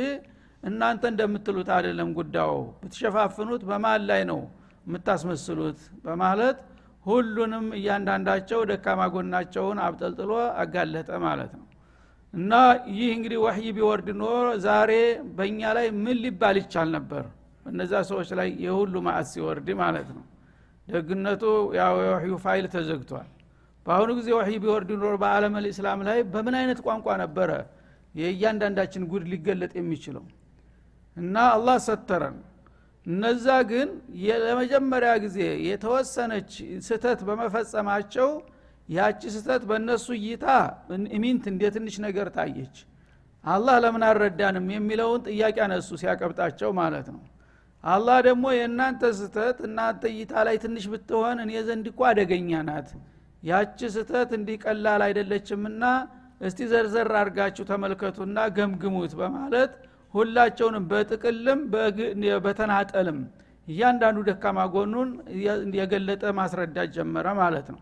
እናንተ 0.62 1.02
እንደምትሉት 1.12 1.68
አይደለም 1.76 2.10
ጉዳዩ። 2.18 2.52
ብትሸፋፍኑት 2.82 3.62
በማን 3.70 4.02
ላይ 4.10 4.22
ነው 4.30 4.40
የምታስመስሉት? 4.86 5.78
በማለት 6.04 6.58
ሁሉንም 7.06 7.66
እያንዳንዳቸው 7.78 8.60
ደካማ 8.70 9.00
ጎናቸውን 9.14 9.78
አብጠልጥሎ 9.86 10.30
አጋለጠ 10.62 11.10
ማለት 11.26 11.52
ነው 11.58 11.64
እና 12.34 12.52
ይህ 12.92 13.08
እንግዲህ 13.16 13.38
ወህይ 13.44 13.66
ቢወርድ 13.76 14.08
ኖሮ 14.20 14.46
ዛሬ 14.64 14.92
በእኛ 15.36 15.60
ላይ 15.76 15.86
ምን 15.98 16.16
ሊባል 16.24 16.56
ይቻል 16.60 16.88
ነበር? 16.96 17.24
በነዛ 17.64 17.92
ሰዎች 18.10 18.28
ላይ 18.38 18.48
የሁሉ 18.64 18.94
ማዕት 19.06 19.26
ሲወርድ 19.32 19.68
ማለት 19.82 20.08
ነው። 20.16 20.24
ደግነቱ 20.88 21.42
ያው 21.78 21.94
የወህዩ 22.04 22.32
ፋይል 22.44 22.66
ተዘግቷል። 22.74 23.28
በአሁኑ 23.86 24.10
ጊዜ 24.18 24.28
ወህይ 24.38 24.56
ቢወርድ 24.62 24.90
ኖሮ 24.96 25.14
በ 25.22 25.35
عالم 25.35 25.54
الإسلام 25.64 26.00
ላይ 26.08 26.18
በምን 26.32 26.54
አይነት 26.60 26.78
ቋንቋ 26.86 27.06
ነበረ 27.22 27.50
የእያንዳንዳችን 28.14 29.02
ጉድ 29.12 29.24
ሊገለጥ 29.32 29.72
የሚችለው? 29.78 30.24
እና 31.16 31.36
አላህ 31.54 31.76
ሰተረን። 31.86 32.36
እነዛ 33.06 33.46
ግን 33.70 33.88
ለመጀመሪያ 34.44 35.10
ጊዜ 35.24 35.38
የተወሰነች 35.68 36.50
ስተት 36.86 37.20
በመፈጸማቸው 37.28 38.28
ያቺ 38.88 39.20
ስተት 39.34 39.62
በእነሱ 39.68 40.06
እይታ 40.18 40.46
ኢሚንት 41.16 41.44
እንደ 41.52 41.62
ትንሽ 41.74 41.94
ነገር 42.06 42.26
ታየች? 42.36 42.76
አላህ 43.44 43.76
ለምን 43.84 44.02
አልረዳንም 44.08 44.66
የሚለውን 44.74 45.20
ጥያቄ 45.28 45.56
አነሱ 45.66 45.88
ሲያቀብጣቸው 46.02 46.70
ማለት 46.80 47.06
ነው። 47.14 47.22
አላህ 47.84 48.18
ደግሞ 48.26 48.44
የእናንተ 48.56 49.02
ስተት 49.18 49.58
እናንተ 49.68 50.02
እይታ 50.12 50.34
ላይ 50.46 50.56
ትንሽ 50.62 50.84
ብትሆን 50.92 51.38
እኔ 51.44 51.52
ዘንድ 51.66 51.86
እኮ 51.92 52.00
አደገኛ 52.10 52.50
ናት። 52.68 52.88
ያቺ 53.42 53.78
ስተት 53.96 54.30
እንዲህ 54.38 54.56
ቀላል 54.64 55.02
አይደለችምና 55.06 55.82
እስቲ 56.40 56.60
ዘርዘር 56.70 57.08
አድርጋችሁ 57.20 57.64
ተመልከቱና 57.70 58.38
ገምግሙት 58.56 59.12
በማለት 59.20 59.72
ሁላቸውንም 60.14 60.84
በጥቅልም 60.90 61.60
በተናጠልም 62.44 63.18
እያንዳንዱ 63.68 64.18
ደካማ 64.28 64.58
ጎኑን 64.74 65.10
የገለጠ 65.78 66.24
ማስረዳት 66.38 66.88
ጀመረ 66.96 67.26
ማለት 67.40 67.68
ነው 67.74 67.80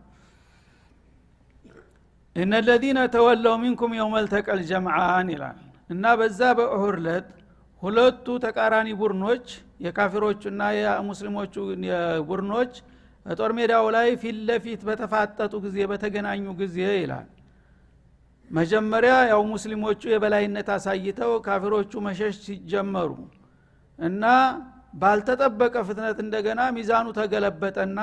እነ 2.36 2.52
ተወለው 3.14 3.54
ሚንኩም 3.62 3.92
የውመልተቀል 3.98 4.60
ጀምዓን 4.70 5.28
ይላል። 5.34 5.58
እና 5.90 6.04
በዛ 6.18 6.40
በእሁር 6.58 6.96
ለት 7.06 7.26
ሁለቱ 7.82 8.26
ተቃራኒ 8.44 8.88
ቡድኖች 9.00 9.46
የካፊሮቹና 9.84 10.62
የሙስሊሞቹ 10.76 11.54
ቡድኖች 12.28 12.72
ጦር 13.26 13.50
ሜዳው 13.56 13.86
ላይ 13.94 14.08
ፊት 14.22 14.36
ለፊት 14.48 14.80
በተፋጠጡ 14.88 15.52
ጊዜ 15.64 15.78
በተገናኙ 15.90 16.44
ጊዜ 16.60 16.78
ይላል። 16.96 17.28
መጀመሪያ 18.50 19.12
ያው 19.30 19.42
ሙስሊሞቹ 19.52 20.00
የበላይነት 20.12 20.68
አሳይተው 20.74 21.32
ካፊሮቹ 21.46 21.92
መሸሽ 22.06 22.34
ሲጀመሩ 22.46 23.10
እና 23.98 24.24
ባልተጠበቀ 25.02 25.74
ፍጥነት 25.88 26.18
እንደገና 26.24 26.60
ሚዛኑ 26.76 27.06
ተገለበጠና 27.18 28.00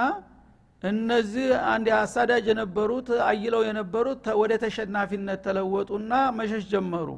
እነዚህ 0.84 1.48
አንድ 1.72 1.88
አሳዳጅ 1.98 2.46
የነበሩት 2.50 3.10
አይለው 3.26 3.62
የነበሩት 3.68 4.26
ወደ 4.42 4.52
ተሸናፊነት 4.62 5.40
ተለወጡና 5.46 6.12
መሸሽ 6.38 6.64
ጀመሩ። 6.74 7.10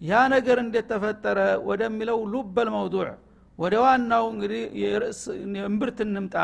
ያ 0.00 0.22
ነገር 0.34 0.56
እንዴት 0.64 0.86
ተፈጠረ 0.92 1.38
ወደሚለው 1.68 2.18
ሉበል 2.32 2.68
መውዱዕ 2.74 3.06
ወደ 3.58 3.74
ዋናው 3.84 4.24
እንግዲህ 4.32 4.62
እምብርት 5.68 5.98
እንምጣ። 6.06 6.36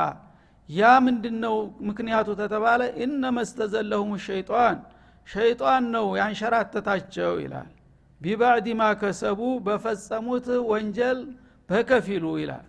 ያ 0.69 0.90
ምንድነው 1.07 1.57
ምክንያቱ 1.88 2.28
ተተባለ? 2.40 2.81
እነመ 3.04 3.37
ስተዘለሁም 3.50 4.11
ሸይጣን 4.26 4.76
ሸይጣን 5.28 5.85
ነው 5.95 6.07
ያንሸራተታቸው 6.21 7.33
ይላል። 7.45 7.69
ቢባዕድ 8.21 8.66
ማ 8.81 8.88
ከሰቡ 9.00 9.40
በፈጸሙት 9.66 10.47
ወንጀል 10.71 11.19
በከፊሉ 11.69 12.25
ይላል 12.40 12.66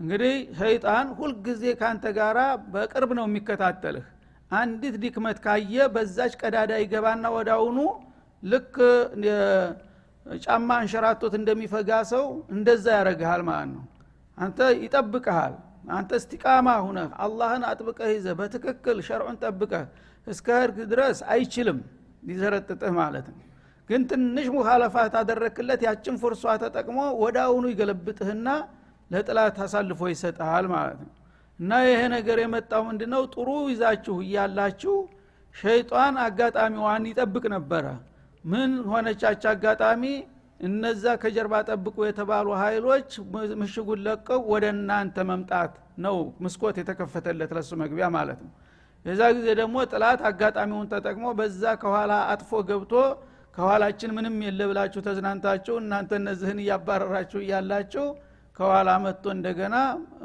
እንግዲህ 0.00 0.34
ሸይጣን 0.58 1.08
ሁልጊዜ 1.18 1.64
ካንተ 1.80 2.04
ጋራ 2.16 2.38
በቅርብ 2.72 3.10
ነው 3.18 3.24
የሚከታተልህ። 3.28 4.06
አንዲት 4.50 4.94
ድክመት 5.02 5.38
ካየ 5.44 5.84
በዛች 5.94 6.32
ቀዳዳ 6.42 6.72
ይገባና 6.82 7.26
ወዳውኑ 7.36 7.78
ልክ 8.42 8.74
ጫማ 10.26 10.68
አንሸራቶት 10.80 11.34
እንደሚፈጋ 11.38 11.90
ሰው 12.12 12.24
እንደዛ 12.54 12.84
ያደረግሃል 12.96 13.42
ማለት 13.48 13.70
ነው። 13.72 13.84
አንተ 14.38 14.58
ይጠብቀሃል 14.82 15.54
አንተ 15.92 16.10
እስቲቃማ 16.20 16.68
ሁነህ 16.84 17.08
አላህን 17.24 17.62
አጥብቀህ 17.70 18.10
ይዘ 18.16 18.28
በትክክል 18.40 18.98
ሸርዑን 19.08 19.36
ጠብቀህ 19.42 19.86
እስከ 20.26 20.48
ህርግ 20.60 20.78
ድረስ 20.92 21.18
አይችልም 21.34 21.78
ሊዘረጥጥህ 22.28 22.92
ማለት 23.00 23.26
ነው። 23.32 23.40
ግን 23.90 24.02
ትንሽ 24.10 24.46
ሙካለፋት 24.56 25.14
አደረክለት 25.20 25.80
ያችን 25.88 26.16
ፍርሷ 26.22 26.44
ተጠቅሞ 26.62 26.98
አሁኑ 27.44 27.64
ይገለብጥህና 27.72 28.48
ለጥላት 29.12 29.58
አሳልፎ 29.64 30.00
ይሰጥሃል 30.12 30.66
ማለት 30.74 30.98
ነው። 31.04 31.12
እና 31.58 31.72
ይሄ 31.86 32.00
ነገር 32.14 32.38
የመጣው 32.42 32.82
ምንድ 32.86 33.02
ነው 33.12 33.22
ጥሩ 33.34 33.48
ይዛችሁ 33.72 34.16
እያላችሁ 34.24 34.94
ሸይጣን 35.54 36.14
አጋጣሚዋን 36.24 37.04
ይጠብቅ 37.10 37.44
ነበረ። 37.54 37.86
ምን 38.44 38.70
ሆነቻች 38.90 39.42
አጋጣሚ? 39.50 40.04
እነዛ 40.60 41.04
ከጀርባ 41.22 41.54
ጠብቁ 41.68 41.96
የተባሉ 42.06 42.48
ኃይሎች 42.62 43.08
ምሽጉን 43.60 44.00
ለቀው 44.06 44.40
ወደ 44.52 44.64
እናንተ 44.74 45.16
መምጣት 45.30 45.72
ነው 46.04 46.16
መስኮት 46.44 46.76
የተከፈተለት 46.80 47.50
ለሱ 47.56 47.70
መግቢያ 47.82 48.06
ማለት 48.16 48.40
ነው። 48.44 48.52
የዛ 49.04 49.20
ጊዜ 49.36 49.46
ደግሞ 49.60 49.76
ጥላት 49.92 50.20
አጋጣሚውን 50.28 50.88
ተጠቅሞ 50.92 51.26
በዛ 51.38 51.62
ከኋላ 51.82 52.12
አጥፎ 52.32 52.60
ገብቶ 52.68 52.92
ከኋላችን 53.56 54.12
ምንም 54.16 54.36
የለ 54.46 54.60
ብላችሁ 54.70 55.00
ተዝናንታችሁ 55.08 55.74
እናንተ 55.82 56.12
እነዚህን 56.20 56.60
እያባረራችሁ 56.64 57.40
እያላችሁ 57.42 58.04
ከኋላ 58.56 58.90
መጥቶ 59.04 59.24
እንደገና 59.36 59.76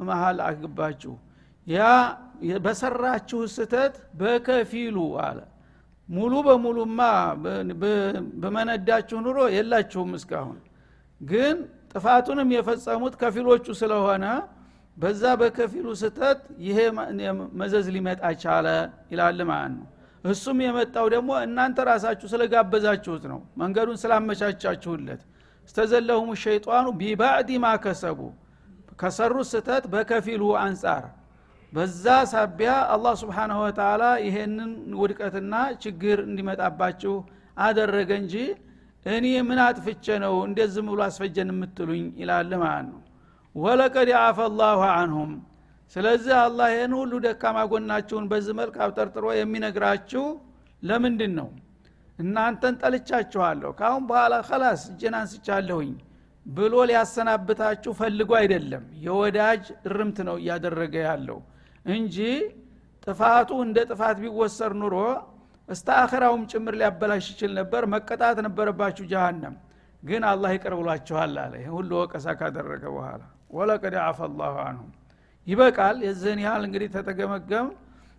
መሀል 0.07 0.39
አግባችሁ 0.47 1.13
ያ 1.67 1.79
በሰራችሁ 2.65 3.39
ስተት 3.53 3.95
በከፊሉ 4.19 4.97
አለ። 5.25 5.39
ሙሉ 6.09 6.33
በሙሉማ 6.47 6.99
በመነዳችሁ 8.43 9.17
ኑሮ 9.25 9.39
የላችሁም 9.55 10.11
እስካሁን። 10.19 10.59
ግን 11.21 11.57
ጥፋቱንም 11.91 12.49
የፈጸሙት 12.55 13.13
ከፊሎቹ 13.21 13.65
ስለሆነ 13.79 14.25
በዛ 14.97 15.23
በከፊሉ 15.41 15.87
ስተት 16.01 16.39
ይሄ 16.67 16.77
መዘዝ 17.59 17.87
ሊመጣ 17.95 18.21
ቻለ 18.43 18.67
ይላል 19.11 19.39
ማለት 19.49 19.73
ነው። 19.75 19.87
እሱም 20.23 20.57
የመጣው 20.65 21.05
ደግሞ 21.13 21.31
እናንተ 21.45 21.77
ራሳችሁ 21.89 22.27
ስለጋበዛችሁት 22.31 23.25
ነው። 23.31 23.39
መንገዱን 23.61 23.97
ስላመቻቻችሁለት 24.03 25.21
እስተዘለሁም 25.67 26.29
ሸይጣኑ 26.43 26.85
ቢባዕድ 26.99 27.49
ማ 27.63 27.69
ከሰቡ 27.83 28.19
ከሰሩት 28.99 29.47
ስተት 29.49 29.83
በከፊሉ 29.93 30.43
አንጻር። 30.61 31.03
በዛ 31.73 32.03
ሳቢያ 32.31 32.71
አላህ 32.93 33.13
ስብሓንሁ 33.21 33.57
ወተላ 33.65 34.03
ይሄንን 34.25 34.71
ውድቀትና 34.99 35.53
ችግር 35.83 36.17
እንዲመጣባችሁ 36.27 37.15
አደረገ 37.57 38.11
እንጂ 38.21 38.35
እኔ 39.05 39.27
ምን 39.47 39.59
አጥፍቼ 39.65 40.05
ነው 40.23 40.33
እንደዚህ 40.47 40.81
ብሎ 40.87 40.99
አስፈጀን 41.05 41.51
የምትሉኝ 41.53 42.05
ይላል 42.21 42.51
ማለት 42.63 42.87
ነው። 42.89 43.01
ወለቀድ 43.55 44.09
አፈ 44.21 44.39
ላሁ 44.59 44.81
አንሁም። 44.93 45.31
ስለዚህ 45.95 46.33
አላህ 46.45 46.67
ይህን 46.73 46.93
ሁሉ 46.99 47.13
ደካማ 47.25 47.57
ጎናችሁን 47.71 48.25
በዚህ 48.31 48.55
መልክ 48.59 48.75
አብጠርጥሮ 48.85 49.25
የሚነግራችሁ 49.37 50.23
ለምንድን 50.83 51.31
ነው 51.39 51.49
እናንተን 52.19 52.75
ጠልቻችኋለሁ። 52.81 53.71
ካሁን 53.79 54.03
በኋላ 54.09 54.35
ከላስ 54.47 54.83
እጄን 54.91 55.15
አንስቻለሁኝ 55.19 55.91
ብሎ 56.45 56.73
ሊያሰናብታችሁ 56.89 57.91
ፈልጎ 57.99 58.31
አይደለም። 58.39 58.83
የወዳጅ 59.05 59.63
እርምት 59.87 60.19
ነው 60.27 60.35
እያደረገ 60.41 60.95
ያለው 61.07 61.39
እንጂ 61.89 62.17
ጥፋቱ 63.07 63.49
እንደ 63.65 63.77
ጥፋት 63.89 64.17
ቢወሰር 64.23 64.73
ኑሮ 64.81 64.95
እስተ 65.69 65.87
አኸራውም 66.01 66.43
ጭምር 66.51 66.73
ሊያበላሽ 66.79 67.25
ይችል 67.31 67.51
ነበር። 67.59 67.83
መቀጣት 67.93 68.37
ነበረባችሁ 68.45 69.05
ጀሃነም። 69.11 69.55
ግን 70.03 70.23
አላህ 70.31 70.49
ይቅር 70.55 70.73
ብሏችኋል 70.79 71.33
አለ። 71.43 71.53
ሁሉ 71.73 71.89
ወቀሳ 72.01 72.27
ካደረገ 72.39 72.83
በኋላ። 72.95 73.21
ወለቀድ 73.51 73.95
አፈ 74.03 74.19
ላሁ 74.39 74.55
አንሁም 74.65 74.91
ይበቃል። 75.47 75.97
የዚህን 76.07 76.39
ያህል 76.45 76.63
እንግዲህ 76.67 76.89
ተተገመገም 76.95 77.67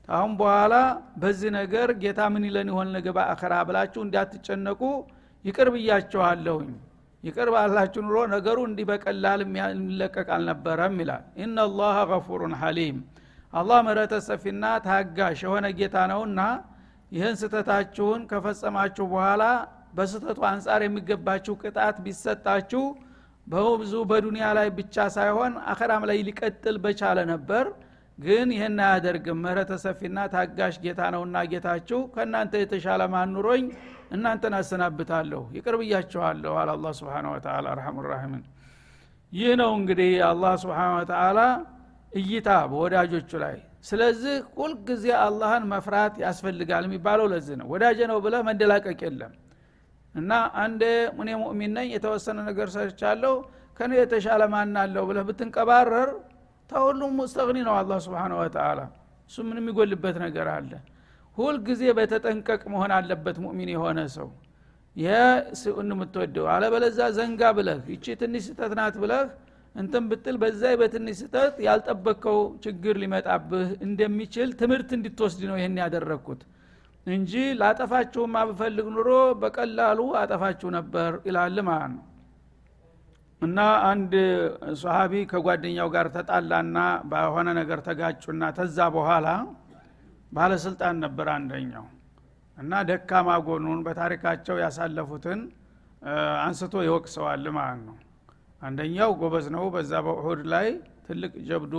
አሁን 0.08 0.32
በኋላ 0.38 0.74
በዚህ 1.22 1.50
ነገር 1.56 1.88
ጌታ 2.02 2.20
ምን 2.32 2.44
ይለን 2.48 2.68
ይሆን 2.72 2.88
ነገ 2.96 3.06
በአኸራ 3.16 3.54
ብላችሁ 3.68 4.00
እንዳትጨነቁ 4.04 4.80
ይቅር 5.44 5.68
ብያችኋለሁኝ። 5.74 6.70
ይቅር 7.24 7.48
ባላችሁ 7.54 8.00
ኑሮ 8.06 8.18
ነገሩ 8.34 8.58
እንዲህ 8.68 8.86
በቀላል 8.90 9.40
የሚለቀቅ 9.44 10.28
አልነበረም 10.36 10.94
ይላል። 11.02 11.24
ኢናላህ 11.42 11.96
ገፉሩን 12.10 12.54
ሐሊም። 12.60 12.98
አላህ 13.52 13.78
ምህረተ 13.86 14.14
ሰፊና 14.26 14.64
ታጋሽ 14.86 15.40
የሆነ 15.46 15.66
ጌታ 15.78 15.96
ነውና 16.10 16.40
ይህን 17.12 17.36
ስተታችሁን 17.40 18.22
ከፈጸማችሁ 18.30 19.04
በኋላ 19.12 19.42
በስተቱ 19.96 20.38
አንጻር 20.48 20.80
የሚገባችሁ 20.84 21.54
ቅጣት 21.62 21.96
ቢሰጣችሁ 22.04 22.82
በብዙ 23.46 23.94
በዱንያ 24.10 24.46
ላይ 24.58 24.68
ብቻ 24.78 25.06
ሳይሆን 25.14 25.52
አኸራም 25.72 26.02
ላይ 26.10 26.18
ሊቀጥል 26.26 26.76
በቻለ 26.84 27.18
ነበር 27.32 27.66
ግን 28.18 28.48
ይህን 28.54 28.78
አያደርግም። 28.84 29.38
ምህረተ 29.42 29.72
ሰፊና 29.82 30.18
ታጋሽ 30.32 30.76
ጌታ 30.84 31.00
ነውና 31.14 31.36
ጌታችሁ 31.50 32.00
ከእናንተ 32.14 32.52
የተሻለ 32.62 33.02
ማኑሮኝ 33.12 33.64
እናንተን 34.14 34.54
አሰናብታለሁ። 34.58 35.42
ይቅር 35.56 35.74
ብያችኋለሁ 35.80 36.52
አለ 36.60 36.70
አላ 36.74 36.92
ስብን 36.98 37.26
ወተላ 37.32 37.66
አርሐሙ 37.74 37.96
ራሒምን 38.06 38.42
ይህ 39.32 39.50
ነው 39.60 39.70
እንግዲህ 39.78 40.12
አላህ 40.28 40.52
ስብሓን 40.62 40.92
ወተላ 40.98 41.40
እይታ 42.12 42.50
በወዳጆቹ 42.70 43.30
ላይ። 43.42 43.56
ስለዚህ 43.88 44.36
ሁልጊዜ 44.56 45.04
አላህን 45.24 45.64
መፍራት 45.72 46.14
ያስፈልጋል 46.24 46.84
የሚባለው 46.88 47.26
ለዚህ 47.32 47.56
ነው። 47.60 47.66
ወዳጀ 47.72 48.00
ነው 48.10 48.18
ብለህ 48.24 48.40
መደላቀቅ 48.48 48.98
የለም። 49.06 49.34
እና 50.14 50.32
አንድ 50.62 50.82
እኔ 51.16 51.28
ሙእሚን 51.42 51.72
ነኝ 51.78 51.88
የተወሰነ 51.94 52.38
ነገር 52.48 52.68
ሰርቻለሁ 52.76 53.34
ከኔ 53.80 53.92
የተሻለ 54.00 54.42
ማናለሁ 54.54 55.02
ብለህ 55.10 55.24
ብትንቀባረር 55.28 56.10
ተሁሉም 56.70 57.12
ሙስተግኒ 57.18 57.58
ነው 57.66 57.74
አላህ 57.80 57.98
ስብሓን 58.06 58.32
ወተላ 58.38 58.80
እሱ 59.30 59.36
ምን 59.46 59.58
የሚጎልበት 59.60 60.16
ነገር 60.24 60.48
አለ። 60.54 60.70
ሁልጊዜ 61.38 61.82
በተጠንቀቅ 61.98 62.62
መሆን 62.72 62.92
አለበት 62.96 63.36
ሙእሚን 63.44 63.70
የሆነ 63.74 63.98
ሰው። 64.16 64.28
ስኡን 65.60 65.90
የምትወደው። 65.94 66.46
አለበለዛ 66.52 67.00
ዘንጋ 67.16 67.50
ብለህ 67.56 67.82
ይቺ 67.92 68.06
ትንሽ 68.20 68.44
ስተት 68.48 68.72
ናት 68.78 68.94
ብለህ 69.02 69.26
እንትን 69.74 70.04
ብትል 70.10 70.36
በዛ 70.42 70.62
በትንሽ 70.80 71.16
ስተት 71.20 71.56
ያልጠበቀው 71.66 72.38
ችግር 72.64 72.94
ሊመጣብህ 73.02 73.68
እንደሚችል 73.86 74.48
ትምህርት 74.60 74.90
እንድትወስድ 74.96 75.42
ነው 75.50 75.56
ይህን 75.60 75.76
ያደረግኩት 75.82 76.40
እንጂ 77.06 77.32
ላጠፋችሁማ 77.60 78.36
ብፈልግ 78.48 78.86
ኑሮ 78.94 79.10
በቀላሉ 79.42 80.00
አጠፋችሁ 80.22 80.68
ነበር 80.76 81.12
ይላል 81.28 81.58
ማለት 81.68 81.92
ነው 81.94 82.04
እና 83.42 83.58
አንድ 83.88 84.12
ሰሃቢ 84.80 85.12
ከጓደኛው 85.30 85.88
ጋር 85.94 86.06
ተጣላና 86.14 86.78
በሆነ 87.10 87.48
ነገር 87.58 87.80
ተጋጩና 87.86 88.44
ተዛ 88.56 88.78
በኋላ 88.96 89.26
ባለስልጣን 90.32 90.96
ነበር 91.04 91.28
አንደኛው 91.34 91.86
እና 92.56 92.80
ደካማ 92.88 93.28
ጎኑን 93.46 93.80
በታሪካቸው 93.86 94.56
ያሳለፉትን 94.62 95.40
አንስቶ 96.42 96.74
ይወቅሰዋል 96.86 97.46
ማለት 97.56 97.80
ነው። 97.86 97.96
አንደኛው 98.62 99.10
ጎበዝ 99.20 99.46
ነው። 99.56 99.64
በዛ 99.74 99.92
በኡሁድ 100.06 100.42
ላይ 100.52 100.68
ትልቅ 101.06 101.32
ጀብዱ 101.48 101.74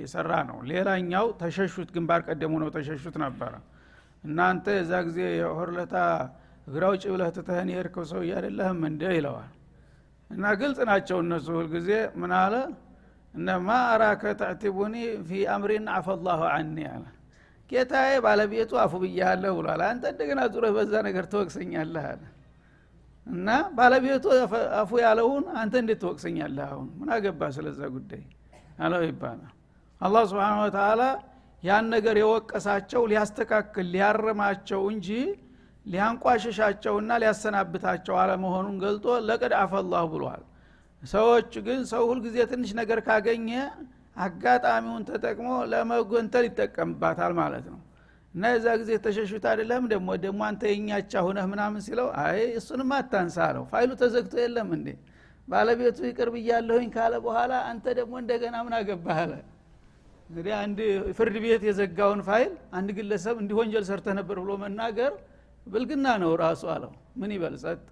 የሰራ 0.00 0.32
ነው። 0.48 0.58
ሌላኛው 0.70 1.26
ተሸሹት 1.40 1.88
ግንባር 1.96 2.20
ቀደሙ 2.28 2.52
ነው። 2.62 2.70
ተሸሹት 2.76 3.16
ነበረ። 3.24 3.52
እናንተ 4.24 4.66
የዛ 4.78 4.92
ጊዜ 5.06 5.20
የሆርለታ 5.40 5.96
እግራው 6.66 6.94
ጭ 6.98 7.06
ብለህ 7.12 7.30
ትተህን 7.36 7.68
የሄድከው 7.72 8.04
ሰው 8.10 8.20
እያደለህም 8.24 8.80
እንደ 8.88 9.02
ይለዋል 9.16 9.50
እና 10.30 10.44
ግልጽ 10.60 10.78
ናቸው 10.90 11.18
እነሱ 11.24 11.46
ሁልጊዜ 11.58 11.90
ምን 12.20 12.32
አለ? 12.40 12.54
እነማ 13.34 13.68
አራከ 13.92 14.22
ተዕቲቡኒ 14.40 14.94
ፊ 15.26 15.40
አምሪን 15.54 15.86
አፈላሁ 15.96 16.40
አኒ 16.50 16.76
አለ። 16.92 17.04
ጌታዬ 17.70 18.12
ባለቤቱ 18.24 18.70
አፉ 18.84 18.92
ብያለሁ 19.02 19.52
ብሏል። 19.58 19.82
አንተ 19.88 20.04
እንደገና 20.12 20.40
ዙረህ 20.52 20.72
በዛ 20.76 20.92
ነገር 21.08 21.24
ትወቅሰኛለህ 21.32 22.06
አለ። 22.12 22.22
እና 23.26 23.48
ባለቤቱ 23.76 24.24
አፉ 24.80 24.90
ያለውን 25.04 25.44
አንተ 25.60 25.74
እንዴት 25.82 25.98
ትወቅሰኛለህ 26.02 26.64
አሁን? 26.70 26.88
ምን 26.98 27.08
አገባ 27.16 27.50
ስለዛ 27.56 27.80
ጉዳይ? 27.96 28.22
አለው 28.78 29.02
ይባላል። 29.08 29.52
አላህ 30.00 30.22
ስብሓን 30.30 30.58
ወተላ 30.62 31.02
ያን 31.62 31.86
ነገር 31.94 32.16
የወቀሳቸው 32.20 33.02
ሊያስተካክል 33.10 33.86
ሊያርማቸው 33.94 34.82
እንጂ 34.92 35.08
ሊያንቋሽሻቸውና 35.86 37.10
ሊያሰናብታቸው 37.22 38.14
አለመሆኑን 38.22 38.76
ገልጦ 38.82 39.06
ለቀድ 39.28 39.52
አፈላሁ 39.60 40.04
ብሏል። 40.12 40.42
ሰዎች 41.02 41.52
ግን 41.66 41.80
ሰው 41.90 42.02
ሁልጊዜ 42.10 42.36
ትንሽ 42.50 42.70
ነገር 42.80 42.98
ካገኘ 43.06 43.48
አጋጣሚውን 44.24 45.04
ተጠቅሞ 45.10 45.48
ለመጎንተል 45.72 46.44
ይጠቀምባታል 46.48 47.32
ማለት 47.40 47.66
ነው። 47.72 47.78
እና 48.34 48.42
የዛ 48.52 48.66
ጊዜ 48.80 48.90
ተሸሹት 49.04 49.44
አይደለም? 49.50 49.82
ደግሞ 49.92 50.08
ደግሞ 50.24 50.40
አንተ 50.48 50.62
የኛቻ 50.70 51.12
ሁነህ 51.26 51.46
ምናምን 51.52 51.80
ሲለው 51.86 52.08
አይ 52.22 52.40
እሱንም 52.58 52.90
አታንሳ 52.98 53.36
አለው። 53.48 53.64
ፋይሉ 53.72 53.90
ተዘግቶ 54.02 54.34
የለም 54.42 54.68
እንዴ? 54.76 54.88
ባለቤቱ 55.48 55.98
ይቅር 56.08 56.28
ብያለሁኝ 56.34 56.88
ካለ 56.94 57.14
በኋላ 57.24 57.52
አንተ 57.70 57.86
ደግሞ 57.98 58.14
እንደገና 58.22 58.56
ምን 58.66 58.74
አገባህ 58.78 59.18
አለ። 59.22 59.32
እንግዲህ 60.30 60.52
አንድ 60.60 60.78
ፍርድ 61.16 61.36
ቤት 61.44 61.62
የዘጋውን 61.68 62.20
ፋይል 62.28 62.52
አንድ 62.78 62.88
ግለሰብ 62.98 63.36
እንዲህ 63.42 63.56
ወንጀል 63.60 63.84
ሰርተህ 63.88 64.14
ነበር 64.20 64.36
ብሎ 64.42 64.52
መናገር 64.62 65.12
ብልግና 65.66 66.06
ነው 66.22 66.30
ራሱ 66.42 66.62
አለው። 66.74 66.92
ምን 67.20 67.30
ይበልጸት 67.36 67.82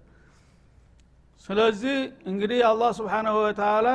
ስለዚህ 1.45 1.97
እንግዲህ 2.31 2.59
አላህ 2.69 2.89
سبحانه 2.97 3.35
وتعالى 3.43 3.87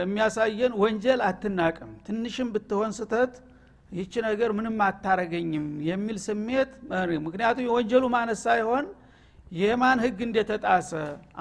የሚያሳየን 0.00 0.72
ወንጀል 0.82 1.20
አትናቅም። 1.26 1.90
ትንሽም 2.06 2.48
ብትሆን 2.54 2.92
ስተት 2.98 3.34
ይቺ 3.90 4.14
ነገር 4.26 4.50
ምንም 4.58 4.76
አታረገኝም 4.86 5.66
የሚል 5.88 6.18
ስሜት 6.26 6.70
ምክንያቱም 7.26 7.64
የወንጀሉ 7.66 8.04
ማነስ 8.14 8.40
ሳይሆን 8.46 8.84
የማን 9.60 9.98
ህግ 10.04 10.18
እንደተጣሰ 10.26 10.90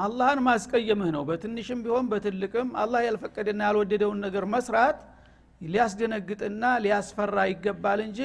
አላህን 0.04 0.40
ማስቀየምህ 0.48 1.10
ነው። 1.16 1.24
በትንሽም 1.30 1.82
ቢሆን 1.86 2.06
በትልቅም 2.12 2.70
አላህ 2.84 3.02
ያልፈቀደና 3.08 3.62
ያልወደደውን 3.68 4.20
ነገር 4.26 4.46
መስራት 4.54 5.00
ሊያስደነግጥና 5.62 6.64
ሊያስፈራ 6.84 7.38
ይገባል 7.52 8.00
እንጂ 8.08 8.20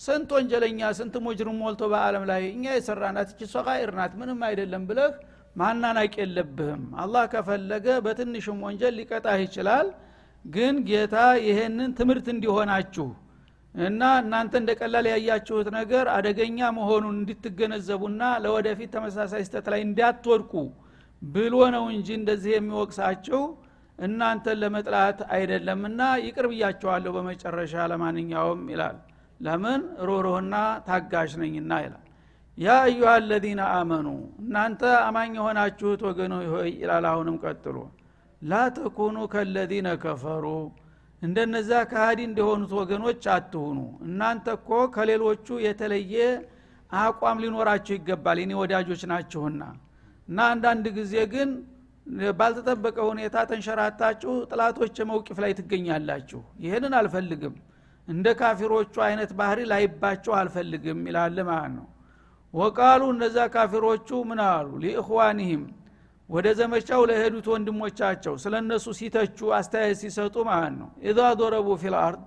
ስንት 0.00 0.28
ወንጀለኛ 0.36 0.80
ስንት 0.98 1.14
ሙጅርም 1.24 1.56
ሞልቶ 1.62 1.82
በአለም 1.92 2.24
ላይ 2.30 2.42
እኛ 2.52 2.64
የሰራናት 2.74 3.30
እቺ 3.34 3.48
ሰቃኢር 3.54 3.90
ናት 3.98 4.12
ምንም 4.20 4.38
አይደለም 4.48 4.82
ብለህ 4.90 5.12
ማናናቅ 5.56 6.12
የለብህም። 6.20 6.84
አላህ 7.02 7.24
ከፈለገ 7.32 7.86
በትንሽም 8.04 8.60
ወንጀል 8.66 8.94
ሊቀጣህ 8.98 9.40
ይችላል። 9.44 9.88
ግን 10.44 10.74
ጌታ 10.88 11.16
ይሄንን 11.46 11.90
ትምህርት 11.98 12.26
እንዲሆናችሁ 12.34 13.08
እና 13.74 14.02
እናንተ 14.22 14.52
እንደ 14.60 14.70
ቀላል 14.80 15.06
ያያችሁት 15.10 15.68
ነገር 15.76 16.06
አደገኛ 16.14 16.70
መሆኑን 16.78 17.16
እንድትገነዘቡና 17.18 18.22
ለወደፊት 18.44 18.90
ተመሳሳይ 18.96 19.42
ስተት 19.48 19.66
ላይ 19.72 19.82
እንዳትወድቁ 19.86 20.52
ብሎ 21.22 21.54
ነው 21.74 21.84
እንጂ 21.94 22.08
እንደዚህ 22.18 22.52
የሚወቅሳችሁ 22.56 23.40
እናንተን 23.98 24.58
ለመጥላት 24.62 25.18
አይደለምና 25.34 26.00
ይቅር 26.24 26.46
ብያቸዋለሁ 26.52 27.10
በመጨረሻ 27.16 27.84
ለማንኛውም 27.92 28.62
ይላል 28.72 28.98
ለምን? 29.40 29.80
ሮሮህና 30.06 30.54
ታጋሽ 30.86 31.32
ነኝና 31.42 31.72
ይላል። 31.84 32.06
ያ 32.58 32.68
አዩሃ 32.84 33.10
አለዚነ 33.16 33.60
አመኑ 33.76 34.06
እናንተ 34.42 34.82
አማኝ 35.06 35.30
የሆናችሁት 35.38 36.00
ወገኖ 36.08 36.32
ሆይ 36.52 36.70
ይላል። 36.80 37.04
አሁንም 37.10 37.36
ቀጥሎ 37.44 37.76
ላ 38.42 38.60
ተኩኑ 38.76 39.16
ከለዚነ 39.32 39.88
ከፈሩ 40.02 40.44
እንደነዛ 41.22 41.70
ከሃዲ 41.90 42.20
እንደሆኑት 42.28 42.72
ወገኖች 42.78 43.24
አትሁኑ። 43.34 43.78
እናንተ 44.06 44.46
እኮ 44.58 44.68
ከሌሎቹ 44.94 45.46
የተለየ 45.66 46.14
አቋም 46.90 47.40
ሊኖራችሁ 47.42 47.94
ይገባል። 47.98 48.38
የኔ 48.42 48.52
ወዳጆች 48.60 49.02
ናችሁና። 49.10 49.62
እና 50.28 50.38
አንዳንድ 50.52 50.86
ጊዜ 50.98 51.14
ግን 51.34 51.50
ባልተጠበቀ 52.38 52.98
ሁኔታ 53.08 53.36
ተንሸራታችሁ 53.50 54.32
ጥላቶች 54.50 54.96
መውቂፍ 55.10 55.38
ላይ 55.44 55.52
ትገኛላችሁ። 55.58 56.40
ይህንን 56.64 56.94
አልፈልግም 57.00 57.54
እንደ 58.08 58.26
ካፊሮቹ 58.38 58.94
አይነት 59.06 59.30
ባህሪ 59.38 59.60
ላይባቸው 59.72 60.32
አልፈልግም 60.38 61.00
ይላል 61.08 61.36
ማለት 61.50 61.72
ነው። 61.76 61.86
ወቃሉ 62.54 63.02
እነዛ 63.14 63.36
ካፊሮቹ 63.54 64.08
ምን 64.28 64.40
አሉ? 64.46 64.68
ሊእኽዋኒህም 64.82 65.62
ወደ 66.28 66.46
ዘመቻው 66.58 67.00
ለሄዱት 67.10 67.46
ወንድሞቻቸው 67.52 68.34
ስለ 68.42 68.54
እነሱ 68.62 68.86
ሲተቹ 68.98 69.38
አስተያየት 69.56 69.98
ሲሰጡ 70.02 70.36
ማለት 70.50 70.74
ነው። 70.80 70.88
إذا 71.08 71.20
ضربوا 71.40 71.68
في 71.82 71.95
الأرض 71.95 72.22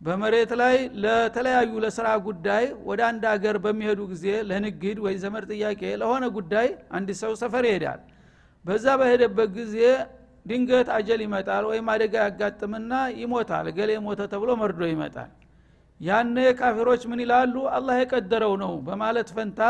በመሬት 0.00 0.50
ላይ 0.60 0.76
ለተለያዩ 1.02 1.72
ለስራ 1.84 2.06
ጉዳይ 2.26 2.64
ወደ 2.88 3.00
አንድ 3.10 3.22
ሀገር 3.32 3.56
በሚሄዱ 3.64 4.00
ጊዜ 4.12 4.26
ለንግድ 4.48 4.98
ወይ 5.04 5.14
ዘመድ 5.22 5.44
ጥያቄ 5.52 5.82
ለሆነ 6.02 6.24
ጉዳይ 6.36 6.68
አንድ 6.96 7.08
ሰው 7.22 7.32
ሰፈር 7.42 7.64
ይሄዳል። 7.68 8.00
በዛ 8.64 8.86
በሄደበት 9.00 9.50
ጊዜ 9.58 9.76
ድንገት 10.46 10.88
አጀል 10.96 11.20
ይመጣል 11.26 11.64
ወይም 11.70 11.86
አደጋ 11.92 12.14
ያጋጥምና 12.24 12.92
ይሞታል። 13.20 13.66
እገሌ 13.70 13.90
ሞተ 14.06 14.20
ተብሎ 14.32 14.50
መርዶ 14.62 14.80
ይመጣል። 14.90 15.30
ያነ 16.00 16.36
ካፊሮች 16.58 17.02
ምን 17.10 17.20
ይላሉ? 17.24 17.54
አላህ 17.76 17.94
የቀደረው 18.02 18.54
ነው 18.62 18.72
በማለት 18.86 19.28
ፈንታ 19.36 19.60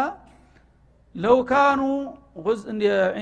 لو 1.14 1.41
كانوا 1.41 1.80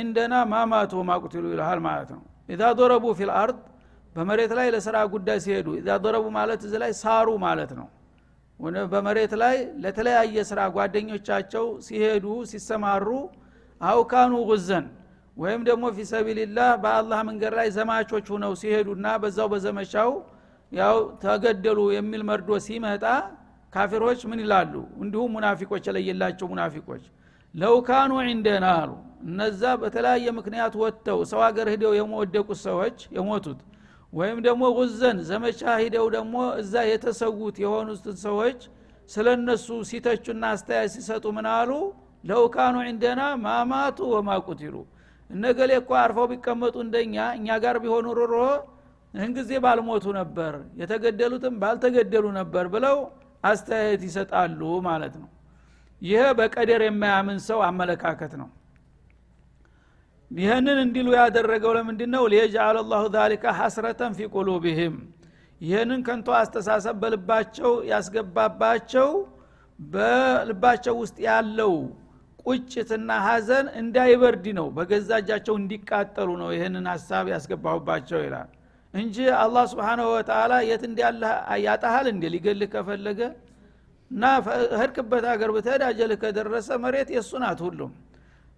عندنا 0.02 0.34
ما 0.52 0.62
ماتوا 0.62 0.92
وما 1.08 1.20
قتلوا 1.20 1.44
ይልሃል 1.52 1.80
ማለት 1.86 2.10
ነው። 2.16 2.22
إذا 2.48 2.62
ضربوا 2.78 3.04
في 3.18 3.32
الأرض 3.32 3.58
በመሬት 4.16 4.52
ላይ 4.58 4.66
ለስራ 4.74 4.96
ጉዳይ 5.12 5.38
ሲሄዱ 5.44 5.68
إذا 5.80 5.88
ضربوا 6.04 6.24
ማለት 6.38 6.60
እዚ 6.66 6.74
ላይ 6.82 6.92
ساروا 7.02 7.28
ማለት 7.44 7.70
ነው። 7.78 7.88
በመሬት 8.92 9.32
ላይ 9.42 9.56
ለተለያየ 9.82 10.36
ስራ 10.50 10.60
ጓደኞቻቸው 10.74 11.66
ሲሄዱ 11.86 12.26
ሲሰማሩ 12.50 13.06
أو 13.80 14.01
كانوا 14.01 14.32
غزى 14.50 14.84
ወይም 15.36 15.60
ደግሞ 15.68 15.84
في 15.96 16.13
سبيل 16.13 16.46
الله 16.46 16.70
በአላህ 16.82 17.20
መንገድ 17.28 17.52
ላይ 17.58 17.68
ዘማቾች 17.76 18.26
ሁነው 18.34 18.52
ሲሄዱና 18.60 19.06
በዛው 19.22 19.48
በዘመቻው 19.52 20.10
ያው 20.72 20.96
ተገደሉ 21.22 21.78
የሚል 21.94 22.22
መርዶ 22.30 22.50
ሲመጣ 22.66 23.04
ካፊሮች 23.72 24.20
ምን 24.30 24.40
ይላሉ? 24.44 24.72
እንዲሁም 25.02 25.30
ሙናፊቆች 25.36 25.84
የለየላቸው 25.88 26.46
ሙናፊቆች 26.52 27.04
ለውካኑ 27.54 28.12
ዒንደና 28.26 28.66
አሉ። 28.80 28.90
እነዛ 29.26 29.62
በተለያየ 29.82 30.26
ምክንያት 30.38 30.74
ወጥተው 30.82 31.18
ሰው 31.30 31.40
ሀገር 31.46 31.66
ሂደው 31.72 31.92
የመወደቁት 31.98 32.58
ሰዎች 32.66 32.96
የሞቱት 33.16 33.60
ወይም 34.12 34.38
ደግሞ 34.46 34.62
ጉዘን 34.78 35.18
ዘመቻ 35.28 35.60
ሂደው 35.82 36.06
ደግሞ 36.16 36.34
እዛ 36.62 36.74
የተሰዉት 36.90 37.56
የሆኑትን 37.64 38.16
ሰዎች 38.26 38.58
ስለ 39.10 39.28
እነሱ 39.38 39.68
ሲተቹና 39.90 40.42
አስተያየት 40.54 40.92
ሲሰጡ 40.96 41.24
ምን 41.36 41.46
አሉ? 41.54 41.70
ለውካኑ 42.24 42.74
ዒንደና 42.88 43.22
ማማቱ 43.44 43.98
ወማቁቲሉ 44.14 44.74
እነገሌ 45.32 45.70
እኮ 45.80 45.90
አርፈው 46.00 46.26
ቢቀመጡ 46.32 46.74
እንደኛ 46.84 47.16
እኛ 47.38 47.48
ጋር 47.64 47.76
ቢሆኑ 47.84 48.06
ሮሮ 48.20 48.34
ይህን 49.14 49.30
ጊዜ 49.38 49.50
ባልሞቱ 49.64 50.04
ነበር 50.18 50.52
የተገደሉትም 50.80 51.54
ባልተገደሉ 51.62 52.26
ነበር 52.38 52.64
ብለው 52.74 52.96
አስተያየት 53.44 54.02
ይሰጣሉ 54.08 54.60
ማለት 54.88 55.14
ነው። 55.22 55.30
ይህ 56.02 56.24
በቀደር 56.38 56.82
የማያምን 56.86 57.38
ሰው 57.48 57.58
አመለካከት 57.66 58.32
ነው። 58.40 58.48
ይህንን 60.30 60.78
እንዲሉ 60.84 61.08
ያደረገው 61.18 61.72
ለምንድ 61.76 62.00
ነው 62.14 62.24
ሊየጃአል 62.32 62.76
ላሁ 62.92 63.02
ዛሊከ 63.16 63.44
ሐስረተን 63.58 64.12
ፊ 64.18 64.28
ቁሉብህም 64.34 64.94
ይህንን 65.60 66.00
ከንቶ 66.06 66.28
አስተሳሰብ 66.38 66.94
በልባቸው 67.02 67.72
ያስገባባቸው 67.90 69.10
በልባቸው 69.78 70.94
ውስጥ 71.02 71.16
ያለው 71.26 71.74
ቁጭትና 72.46 73.10
ሀዘን 73.26 73.66
እንዳይበርድ 73.80 74.46
ነው 74.58 74.66
በገዛ 74.76 75.10
እጃቸው 75.22 75.54
እንዲቃጠሉ 75.60 76.28
ነው 76.42 76.48
ይህንን 76.54 76.86
ሀሳብ 76.92 77.26
ያስገባሁባቸው 77.32 78.20
ይላል። 78.26 78.48
እንጂ 78.94 79.16
አላህ 79.42 79.64
ስብሓንሁ 79.72 80.06
ወተላ 80.14 80.52
የት 80.68 80.82
እንዲያለ 80.88 81.22
ያጣሃል 81.64 82.06
እንዲ 82.12 82.24
ሊገልህ 82.34 82.70
ከፈለገ 82.74 83.20
እና 84.10 84.24
ህድክበት 84.80 85.24
ሀገር 85.32 85.50
ብትሄድ 85.56 85.82
አጀልህ 85.86 86.18
ከደረሰ 86.22 86.70
መሬት 86.84 87.10
የእሱ 87.14 87.32
ናት 87.44 87.60
ሁሉም። 87.66 87.92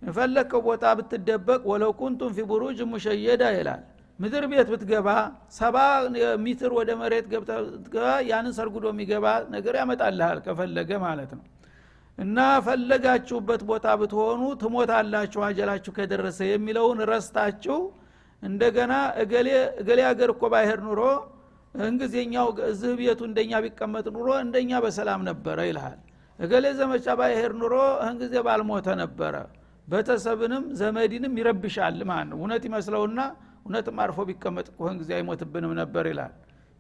የፈለግከው 0.03 0.63
ቦታ 0.67 0.85
ብትደበቅ 0.99 1.61
ወለው 1.71 1.93
ኩንቱም 2.01 2.33
ፊ 2.37 2.41
ሙሸየዳ 2.93 3.45
ይላል። 3.59 3.83
ምድር 4.19 4.45
ቤት 4.51 4.69
ብትገባ 4.73 5.09
ሰባ 5.57 5.77
ሜትር 6.45 6.73
ወደ 6.79 6.91
መሬት 7.01 7.27
ገብተገባ 7.33 8.07
ያንን 8.29 8.53
ሰርጉዶ 8.59 8.87
የሚገባ 8.93 9.27
ነገር 9.55 9.75
ያመጣልሃል 9.81 10.39
ከፈለገ 10.45 10.91
ማለት 11.05 11.31
ነው 11.39 11.45
እና 12.19 12.39
ፈለጋችሁበት 12.67 13.63
ቦታ 13.69 13.87
ብትሆኑ 14.01 14.43
ትሞታላችሁ 14.61 15.41
አጀላችሁ 15.47 15.93
ከደረሰ 15.97 16.41
የሚለውን 16.49 16.99
ረስታችሁ 17.11 17.79
እንደገና 18.43 18.93
እገሌ 19.23 19.99
ሀገር 20.09 20.31
እኮ 20.35 20.45
ባይሄድ 20.53 20.81
ኑሮ 20.87 21.01
እንጊዜኛው 21.85 22.49
እዚህ 22.69 22.93
ቤቱ 22.99 23.21
እንደኛ 23.29 23.61
ቢቀመጥ 23.65 24.07
ኑሮ 24.17 24.29
እንደኛ 24.45 24.81
በሰላም 24.85 25.23
ነበረ 25.31 25.59
ይልሃል። 25.69 25.99
እገሌ 26.39 26.67
ዘመቻ 26.79 27.07
ባይሄድ 27.21 27.53
ኑሮ 27.61 27.75
እህን 28.03 28.17
ባልሞተ 28.47 28.89
ነበረ። 29.03 29.35
ቤተሰብንም 29.89 30.65
ዘመድንም 30.81 31.35
ይረብሻል 31.41 31.99
ማለት 32.11 32.29
ነው። 32.31 32.37
እውነት 32.41 32.63
ይመስለውና 32.69 33.19
እውነትም 33.65 33.99
አርፎ 34.05 34.19
ቢቀመጥ 34.29 34.67
እኮህን 34.73 34.97
ጊዜ 35.01 35.11
አይሞትብንም 35.19 35.73
ነበር 35.81 36.05
ይላል 36.13 36.33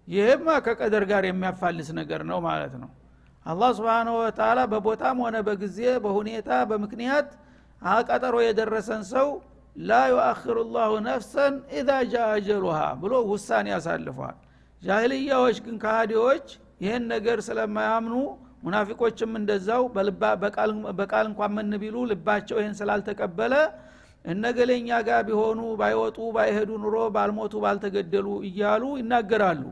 ይህማ 0.09 0.49
ከቀደር 0.65 1.05
ጋር 1.11 1.25
የሚያፋልስ 1.29 1.89
ነገር 2.01 2.23
ነው 2.31 2.39
ማለት 2.47 2.75
ነው 2.83 2.91
አላህ 3.47 3.71
ስብንሁ 3.79 4.15
ወተላ 4.21 4.61
በቦታም 4.73 5.19
ሆነ 5.25 5.37
በጊዜ 5.49 5.79
በሁኔታ 6.05 6.51
በምክንያት 6.71 7.29
ቀጠሮ 8.09 8.37
የደረሰን 8.45 9.03
ሰው 9.13 9.29
ላ 9.89 9.99
ዩአክሩ 10.13 10.57
ላሁ 10.77 10.93
ነፍሰን 11.09 11.55
ኢዛ 11.79 11.91
ጃ 12.13 12.17
ብሎ 13.03 13.13
ውሳኔ 13.31 13.69
ያሳልፏል 13.75 14.37
ጃህልያዎች 14.83 15.59
ግን 15.67 15.77
ካሃዲዎች 15.83 16.47
ይህን 16.85 17.05
ነገር 17.13 17.39
ስለማያምኑ 17.49 18.15
ሙናፊቆችም 18.65 19.33
እንደዛው 19.41 19.83
በቃል 20.99 21.25
እንኳን 21.31 21.53
ምን 21.57 21.73
ቢሉ 21.83 21.97
ልባቸው 22.11 22.59
ይህን 22.63 22.77
ስላልተቀበለ 22.81 23.55
እነገሌኛ 24.25 24.89
ጋር 25.09 25.21
ቢሆኑ 25.29 25.61
ባይወጡ 25.81 26.19
ባይሄዱ 26.37 26.71
ኑሮ 26.85 26.97
ባልሞቱ 27.17 27.55
ባልተገደሉ 27.65 28.29
እያሉ 28.49 28.85
ይናገራሉ 29.01 29.63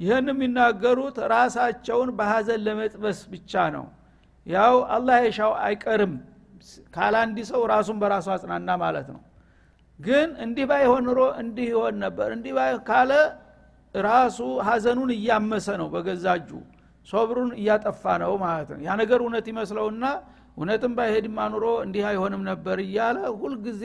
ይህን 0.00 0.26
የሚናገሩት 0.30 1.16
ራሳቸውን 1.32 2.10
በሀዘን 2.18 2.60
ለመጥበስ 2.66 3.20
ብቻ 3.32 3.52
ነው። 3.76 3.84
ያው 4.46 4.74
አላህ 4.94 5.18
የሻው 5.26 5.52
አይቀርም። 5.66 6.14
ካላንዲ 6.94 7.38
ሰው 7.50 7.62
ራሱን 7.72 7.96
በራሱ 8.02 8.26
አጽናና 8.34 8.70
ማለት 8.82 9.08
ነው። 9.14 9.22
ግን 9.98 10.28
እንዲህ 10.44 10.64
ባይሆን 10.70 11.02
ኑሮ 11.08 11.20
እንዲህ 11.42 11.66
ይሆን 11.72 11.96
ነበር። 12.04 12.28
እንዲህ 12.36 12.54
ካለ 12.88 13.12
ራሱ 13.94 14.38
ሀዘኑን 14.68 15.10
እያመሰ 15.16 15.66
ነው 15.80 15.88
በገዛጁ 15.94 16.48
ሶብሩን 17.08 17.50
እያጠፋ 17.60 18.02
ነው 18.22 18.32
ማለት 18.44 18.68
ነው። 18.74 18.80
ያ 18.86 18.92
ነገር 19.02 19.18
እውነት 19.24 19.46
ይመስለውና 19.52 20.04
እውነትም 20.56 20.92
ባይሄድማ 20.98 21.38
ኑሮ 21.52 21.66
እንዲህ 21.84 22.04
አይሆንም 22.10 22.42
ነበር 22.50 22.78
እያለ 22.84 23.18
ሁልጊዜ 23.40 23.82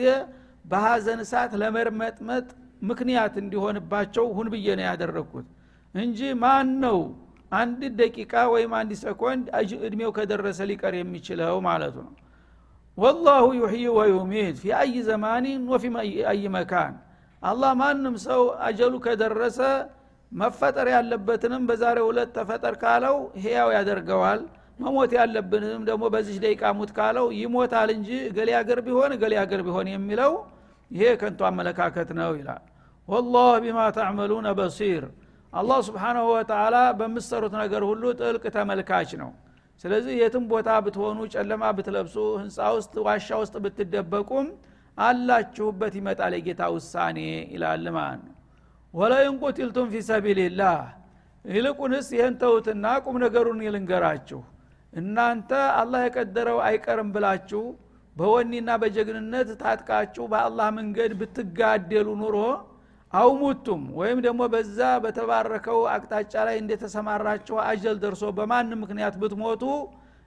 በሀዘን 0.64 1.20
እሳት 1.24 1.52
ለመርመጥመጥ 1.62 2.46
ምክንያት 2.90 3.34
እንዲሆንባቸው 3.42 4.26
ሁን 4.36 4.46
ብዬ 4.52 4.66
ነው 4.78 4.84
ያደረግኩት 4.88 5.46
እንጂ 5.94 6.20
ማን 6.42 6.68
ነው 6.82 6.98
አንድ 7.52 7.80
ደቂቃ 8.00 8.32
ወይም 8.52 8.72
አንድ 8.78 8.90
ሰኮንድ 9.00 9.46
እድሜው 9.86 10.10
ከደረሰ 10.16 10.58
ሊቀር 10.70 10.94
የሚችለው 10.98 11.56
ማለቱ 11.66 11.96
ነው። 12.06 12.12
والله 12.98 13.44
يحيي 13.58 13.86
ويميت 13.98 14.56
في 14.62 14.72
أي 14.78 14.94
زمان 15.08 15.62
وفي 15.72 15.84
أي 16.32 16.42
مكان። 16.56 16.94
አላህ 17.42 17.70
ማንም 17.80 18.14
ሰው 18.26 18.42
አጀሉ 18.66 18.94
ከደረሰ 19.04 19.58
መፈጠር 20.32 20.88
ያለበትንም 20.94 21.62
በዛሬ 21.68 21.98
ሁለት 22.08 22.30
ተፈጠር 22.36 22.74
ካለው 22.82 23.16
ህያው 23.44 23.68
ያደርገዋል። 23.76 24.40
መሞት 24.78 25.12
ያለብንም 25.18 25.82
ደግሞ 25.88 26.04
በዚህ 26.14 26.36
ደቂቃ 26.44 26.62
ሙት 26.76 26.90
ካለው 26.98 27.26
ይሞታል 27.38 27.88
እንጂ 27.96 28.10
እገሌ 28.28 28.50
ሀገር 28.58 28.78
ቢሆን 28.86 29.10
እገሌ 29.16 29.32
ሀገር 29.42 29.60
ቢሆን 29.66 29.88
የሚለው 29.92 30.32
ይሄ 30.90 31.10
ከንቱ 31.20 31.40
አመለካከት 31.48 32.10
ነው 32.20 32.30
ይላል። 32.38 32.62
ወላህ 33.08 33.50
ቢማ 33.64 33.80
ተዕመሉነ 33.96 34.48
በሲር 34.58 35.04
አላህ 35.52 35.78
ስብሓናሁ 35.86 36.26
ወተላ 36.32 36.76
በምሰሩት 36.98 37.54
ነገር 37.62 37.82
ሁሉ 37.88 38.02
ጥልቅ 38.20 38.44
ተመልካች 38.56 39.10
ነው። 39.22 39.30
ስለዚህ 39.84 40.14
የትም 40.20 40.44
ቦታ 40.50 40.70
ብትሆኑ 40.84 41.18
ጨለማ 41.34 41.62
ብትለብሱ 41.76 42.16
ህንፃ 42.40 42.58
ውስጥ 42.76 42.94
ዋሻ 43.06 43.28
ውስጥ 43.42 43.54
ብትደበቁም 43.64 44.48
አላችሁበት 44.98 45.94
ይመጣል 45.98 46.32
የጌታ 46.38 46.62
ውሳኔ 46.74 47.18
ይላል 47.54 47.84
ማለት 47.96 48.22
ነው። 48.26 48.34
ወለይን 48.94 49.36
ቁትልቱም 49.42 49.86
ፊ 49.92 50.02
ሰቢልላህ 50.08 50.78
ይልቁንስ 51.44 52.08
ይህን 52.16 52.34
ተውትና 52.40 52.86
ቁም 53.04 53.16
ነገሩን 53.24 53.60
ይልንገራችሁ 53.66 54.40
እናንተ 54.92 55.50
አላህ 55.80 56.00
የቀደረው 56.06 56.58
አይቀርም 56.66 57.08
ብላችሁ 57.14 57.62
በወኒና 58.16 58.70
በጀግንነት 58.82 59.48
ታጥቃችሁ 59.60 60.24
በአላህ 60.32 60.68
መንገድ 60.78 61.12
ብትጋደሉ 61.20 62.08
ኑሮ 62.22 62.36
አውሙቱም 63.12 63.82
ወይም 63.98 64.18
ደግሞ 64.26 64.40
በዛ 64.52 64.80
በተባረከው 65.04 65.78
አቅጣጫ 65.94 66.34
ላይ 66.48 66.56
እንደተሰማራችሁ 66.60 67.56
አጀል 67.64 67.96
ደርሶ 68.02 68.24
በማን 68.36 68.70
ምክንያት 68.82 69.14
ብትሞቱ 69.22 69.62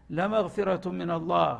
ለመግፊረቱ 0.10 0.86
ሚንላህ 0.98 1.52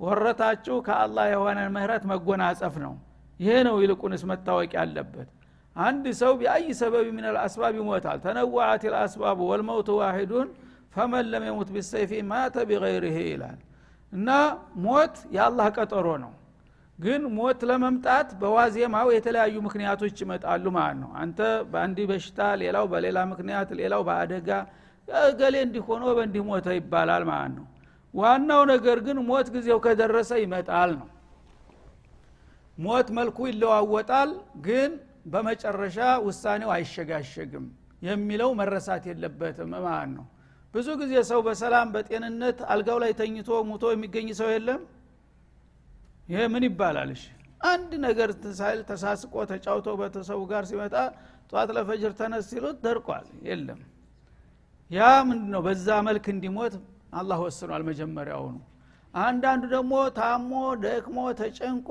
ወረታችሁ 0.00 0.76
ከአላህ 0.86 1.26
የሆነ 1.32 1.58
ምህረት 1.74 2.02
መጎናጸፍ 2.10 2.74
ነው። 2.84 2.94
ይሄ 3.40 3.54
ነው 3.66 3.76
ይልቁንስ 3.82 4.22
መታወቅ 4.30 4.70
ያለበት። 4.78 5.28
አንድ 5.76 6.04
ሰው 6.20 6.32
ቢአይ 6.40 6.66
ሰበብ 6.78 7.06
ምን 7.16 7.24
አልአስባብ 7.30 7.74
ይሞታል። 7.80 8.18
ተነዋዓት 8.24 8.84
ልአስባቡ 8.92 9.38
ወልመውት 9.50 9.88
ዋሂዱን 9.98 10.48
ፈመን 10.94 11.26
ለም 11.32 11.44
የሙት 11.48 11.70
ቢሰይፊ 11.74 12.12
ማተ 12.30 12.56
ቢገይርህ 12.68 13.16
ይላል። 13.26 13.58
እና 14.12 14.28
ሞት 14.84 15.16
የአላህ 15.36 15.66
ቀጠሮ 15.76 16.06
ነው 16.22 16.32
ግን 16.98 17.22
ሞት 17.36 17.60
ለመምጣት 17.68 18.28
በዋዜማው 18.40 19.08
የተለያዩ 19.14 19.56
ምክንያቶች 19.66 20.16
ይመጣሉ 20.22 20.64
ማለት 20.76 20.98
ነው። 21.02 21.10
አንተ 21.22 21.38
በአንድ 21.72 21.98
በሽታ 22.10 22.40
ሌላው 22.62 22.84
በሌላ 22.92 23.18
ምክንያት 23.32 23.70
ሌላው 23.80 24.02
በአደጋ 24.08 24.48
ገሌ 25.40 25.56
እንዲሆኖ 25.66 26.04
በእንዲህ 26.16 26.42
ሞተ 26.48 26.68
ይባላል 26.78 27.24
ማለት 27.30 27.52
ነው። 27.58 27.66
ዋናው 28.14 28.62
ነገር 28.72 28.98
ግን 29.06 29.18
ሞት 29.28 29.48
ጊዜው 29.54 29.78
ከደረሰ 29.84 30.30
ይመጣል 30.42 30.90
ነው። 31.00 31.08
ሞት 32.78 33.08
መልኩ 33.18 33.38
ይለዋወጣል 33.50 34.30
ግን 34.66 34.90
በመጨረሻ 35.26 35.98
ውሳኔው 36.26 36.70
አይሸጋሸግም 36.74 37.66
የሚለው 38.02 38.50
መረሳት 38.60 39.04
የለበትም 39.10 39.70
ማለት 39.78 40.10
ነው። 40.16 40.26
ብዙ 40.74 40.88
ጊዜ 41.00 41.14
ሰው 41.28 41.40
በሰላም 41.46 41.88
በጤንነት 41.94 42.58
አልጋው 42.72 42.98
ላይ 43.02 43.12
ተኝቶ 43.20 43.50
ሙቶ 43.68 43.84
የሚገኝ 43.92 44.28
ሰው 44.40 44.48
የለም 44.54 44.80
ይሄ 46.28 46.40
ምን 46.52 46.64
ይባላል? 46.68 47.10
አንድ 47.64 47.90
ነገር 48.06 48.30
ሳይል 48.58 48.80
ተሳስቆ 48.88 49.34
ተጫውቶ 49.50 49.88
በተሰቡ 50.00 50.40
ጋር 50.50 50.64
ሲመጣ 50.70 50.94
ጠዋት 51.50 51.70
ለፈጅር 51.76 52.12
ተነስ 52.18 52.44
ሲሉት 52.50 52.78
ደርቋል። 52.84 53.26
የለም። 53.48 53.80
ያ 54.90 54.98
ምንድ 55.28 55.44
ነው 55.54 55.60
በዛ 55.66 55.88
መልክ 56.08 56.26
እንዲሞት 56.34 56.74
አላህ 57.12 57.38
ወስኗል 57.46 57.82
መጀመሪያውኑ። 57.90 58.56
አንዳንዱ 59.14 59.62
ደግሞ 59.74 59.92
ታሞ 60.18 60.52
ደክሞ 60.84 61.18
ተጨንቆ 61.38 61.90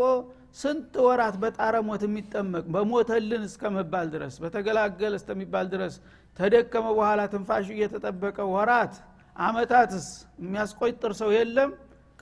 ስንት 0.58 0.94
ወራት 1.06 1.36
በጣረ 1.44 1.76
ሞት 1.88 2.02
የሚጠመቅ 2.08 2.66
በሞተልን 2.74 3.44
እስከመባል 3.50 4.08
ድረስ 4.14 4.36
በተገላገል 4.44 5.14
እስከሚባል 5.20 5.66
ድረስ 5.74 5.96
ተደከመ 6.40 6.86
በኋላ 6.98 7.22
ትንፋሹ 7.34 7.68
እየተጠበቀ 7.76 8.38
ወራት 8.54 8.94
አመታትስ 9.36 10.08
የሚያስቆጥር 10.42 11.14
ሰው 11.22 11.30
የለም? 11.38 11.72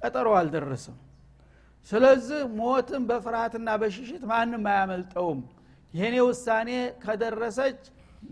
ቀጠሮ 0.01 0.27
አልደረሰም 0.39 0.97
ስለዚህ 1.91 2.41
ሞትን 2.57 3.03
በፍርሃትና 3.09 3.69
በሽሽት 3.81 4.23
ማንም 4.29 4.65
አያመልጠውም። 4.71 5.39
የኔ 5.93 6.15
ውሳኔ 6.27 6.69
ከደረሰች 7.03 7.79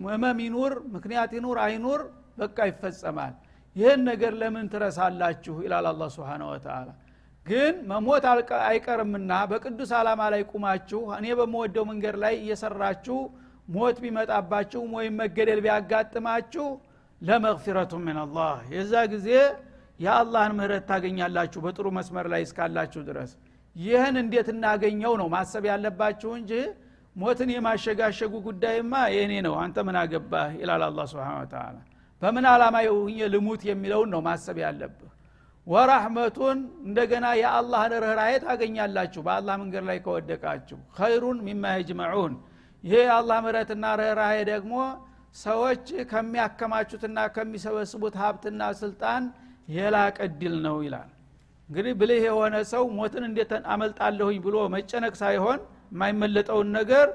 ህመም 0.06 0.38
ይኑር 0.46 0.74
ምክንያት 0.94 1.32
ይኑር 1.38 1.58
አይኑር 1.66 2.02
በቃ 2.38 2.58
ይፈጸማል። 2.70 3.34
ይህን 3.76 4.02
ነገር 4.10 4.34
ለምን 4.42 4.66
ትረሳላችሁ? 4.74 5.54
ይላል 5.66 5.86
አላ 5.92 6.04
ስብን 6.16 6.42
ወተላ 6.50 6.88
ግን 7.46 7.76
መሞት 7.92 8.26
አይቀርምና 8.66 9.32
በቅዱስ 9.52 9.92
ዓላማ 10.00 10.22
ላይ 10.34 10.42
ቁማችሁ 10.52 11.02
እኔ 11.18 11.28
በመወደው 11.40 11.86
መንገድ 11.92 12.16
ላይ 12.24 12.34
እየሰራችሁ 12.42 13.18
ሞት 13.68 13.98
ቢመጣባችሁ 14.04 14.82
ወይም 14.96 15.14
መገደል 15.22 15.60
ቢያጋጥማችሁ 15.66 16.68
ለመግፊረቱ 17.22 17.94
ምን 18.06 18.18
አላህ። 18.24 18.54
የዛ 18.76 18.94
ጊዜ 19.14 19.28
የአላህን 20.02 20.54
ምህረት 20.58 20.84
ታገኛላችሁ 20.90 21.60
በጥሩ 21.66 21.88
መስመር 21.98 22.28
ላይ 22.34 22.42
እስካላችሁ 22.46 23.02
ድረስ። 23.10 23.32
ይህን 23.76 24.16
እንዴት 24.22 24.48
እናገኘው 24.54 25.14
ነው 25.22 25.28
ማሰብ 25.34 25.64
ያለባችሁ 25.70 26.32
እንጂ 26.40 26.54
ሞትን 27.16 27.50
የማሸጋሸጉ 27.54 28.34
ጉዳይማ 28.46 28.94
የእኔ 29.14 29.34
ነው 29.46 29.56
አንተ 29.64 29.78
ምን 29.88 29.98
አገባህ 30.02 30.50
ይላል 30.62 30.84
አላ 30.88 31.06
ስብን 31.12 31.48
ተላ 31.54 31.78
በምን 32.22 32.46
ዓላማ 32.52 32.78
የሁኘ 32.86 33.20
ልሙት 33.34 33.62
የሚለውን 33.70 34.10
ነው 34.14 34.22
ማሰብ 34.28 34.58
ያለብህ። 34.64 35.08
ወራህመቱን 35.68 36.58
እንደገና 36.86 37.26
የአላህን 37.40 37.94
ርኅራዬ 38.04 38.34
ታገኛላችሁ 38.44 39.22
በአላህ 39.28 39.56
መንገድ 39.62 39.84
ላይ 39.90 39.98
ከወደቃችሁ። 40.06 40.80
ኸይሩን 40.98 41.40
ሚማ 41.48 41.74
የጅመዑን። 41.76 42.34
ይሄ 42.84 42.94
የአላህ 43.04 43.38
ምረትና 43.46 43.86
ርኅራዬ 44.02 44.38
ደግሞ 44.52 44.74
ሰዎች 45.38 45.84
ከሚያከማቹትና 46.12 47.18
ከሚሰበስቡት 47.36 48.16
ሀብትና 48.22 48.62
ስልጣን 48.82 49.24
የላቀ 49.67 50.19
ድል 50.39 50.56
ነው 50.65 50.78
ይላል። 50.86 51.10
እንግዲህ 51.69 51.93
ብልህ 52.00 52.24
የሆነ 52.26 52.56
ሰው 52.71 52.84
ሞትን 52.95 53.24
እንዴት 53.28 53.52
አመልጣለሁኝ 53.74 54.38
ብሎ 54.45 54.56
መጨነቅ 54.74 55.13
ሳይሆን 55.21 55.60
የማይመለጠውን 55.93 56.69
ነገር 56.78 57.08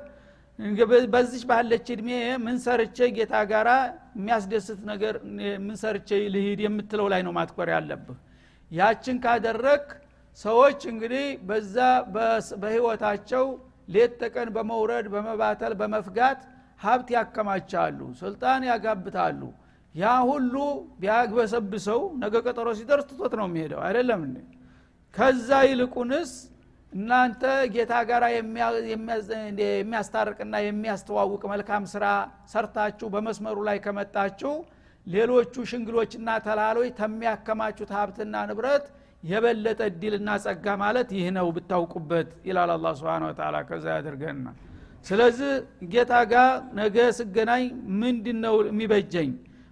በዚች 1.12 1.42
ባለች 1.50 1.87
እድሜ 1.94 2.11
ምን 2.44 2.56
ሰርቼ 2.64 2.98
ጌታ 3.16 3.35
ጋራ 3.50 3.70
የሚያስደስት 4.16 4.80
ነገር 4.90 5.14
ምን 5.61 5.76
ልሂድ 6.35 6.61
የምትለው 6.64 7.09
ላይ 7.12 7.22
ነው 7.26 7.32
ማትኮር 7.38 7.70
ያለብህ። 7.74 8.18
ያችን 8.70 9.16
ካደረግ 9.24 9.85
ሰዎች 10.38 10.80
እንግዲህ 10.92 11.26
በዛ 11.48 11.76
በህይወታቸው 12.62 13.44
ሌት 13.88 14.14
ተቀን 14.22 14.48
በመውረድ 14.56 15.06
በመባተል 15.12 15.74
በመፍጋት 15.80 16.40
ሀብት 16.80 17.09
ያከማቻሉ 17.16 17.98
ስልጣን 18.18 18.62
ያጋብታሉ 18.70 19.40
ያ 19.96 20.06
ሁሉ 20.30 20.54
ቢያግበሰብሰው 21.02 22.00
ነገ 22.22 22.35
ቀጠሮ 22.46 22.68
ሲደርስ 22.78 23.06
ትቶት 23.11 23.32
ነው 23.40 23.46
የሚሄደው። 23.48 23.80
አይደለም 23.87 24.22
ከዛ 25.14 25.48
ይልቁንስ 25.68 26.30
እናንተ 26.92 27.42
ጌታ 27.74 27.92
ጋር 28.11 28.22
የሚያስታርቅና 29.72 30.54
የሚያስተዋውቅ 30.64 31.42
መልካም 31.52 31.85
ስራ 31.94 32.04
ሰርታችሁ 32.52 33.06
በመስመሩ 33.14 33.56
ላይ 33.68 33.78
ከመጣችሁ 33.87 34.52
ሌሎቹ 35.06 35.64
ሽንግሎችና 35.70 36.28
ተላሎች 36.46 36.88
ተሚያከማቹት 37.00 37.90
ሀብትና 37.96 38.37
ንብረት 38.50 38.87
የበለጠ 39.22 39.80
እድልና 39.90 40.30
ጸጋ 40.44 40.66
ማለት 40.82 41.09
ይህ 41.16 41.28
ነው 41.37 41.46
ብታውቁበት 41.56 42.28
ይላል 42.48 42.70
አላ 42.74 42.87
ስብን 42.98 43.24
ተላ 43.38 43.56
ከዛ 43.68 43.87
ያደርገና 43.96 44.46
ስለዚህ 45.06 45.52
ጌታ 45.92 46.12
ጋር 46.32 46.50
ነገ 46.78 46.96
ስገናኝ 47.18 47.64
ምንድን 48.02 48.38
ነው 48.46 48.56
የሚበጀኝ 48.70 49.30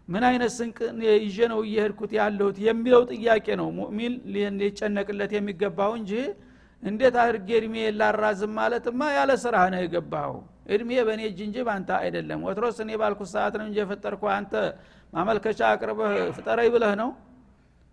ምን 0.08 0.22
አይነት 0.28 0.52
ስንቅ 0.56 0.78
ይዤ 1.24 1.38
ነው 1.52 1.60
እየሄድኩት 1.66 2.10
ያለሁት 2.18 2.56
የሚለው 2.66 3.02
ጥያቄ 3.12 3.46
ነው። 3.60 3.68
ሙእሚን 3.78 4.14
ሊጨነቅለት 4.60 5.32
የሚገባው 5.36 5.92
እንጂ 6.00 6.12
እንዴት 6.82 7.14
አድርጌ 7.22 7.48
እድሜ 7.58 7.76
ላራዝም 7.98 8.52
ማለትማ 8.58 9.00
ያለ 9.16 9.30
ስራ 9.44 9.56
ነው 9.72 9.80
የገባኸው? 9.82 10.36
እድሜ 10.74 10.90
በእኔ 11.06 11.20
እጅ 11.30 11.38
እንጂ 11.46 11.56
በአንተ 11.66 11.90
አይደለም። 12.00 12.40
ወትሮስ 12.46 12.78
እኔ 12.84 12.90
ባልኩት 13.00 13.28
ሰዓት 13.34 13.54
ነው 13.60 13.66
እንጂ 13.68 13.76
የፈጠርኩ 13.82 14.22
አንተ 14.34 14.52
ማመልከቻ 15.12 15.60
አቅርበህ 15.72 16.12
ፍጠረኝ 16.36 16.68
ብለህ 16.74 16.92
ነው? 17.02 17.10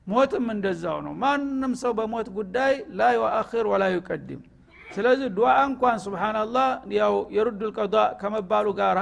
ሞትም 0.08 0.46
እንደዛው 0.54 0.98
ነው። 1.06 1.14
ማንም 1.24 1.74
ሰው 1.82 1.92
በሞት 1.98 2.28
ጉዳይ 2.38 2.74
ላ 3.00 3.10
ዩአክር 3.18 3.66
ወላ 3.72 3.84
ዩቀድም። 3.96 4.42
ስለዚህ 4.88 5.28
ዱዓ 5.36 5.52
እንኳን 5.68 5.98
ስብናላህ 6.06 6.70
ያው 6.98 7.14
የሩድ 7.36 7.62
ልቀዷ 7.64 7.96
ከመባሉ 8.22 8.68
ጋራ 8.80 9.00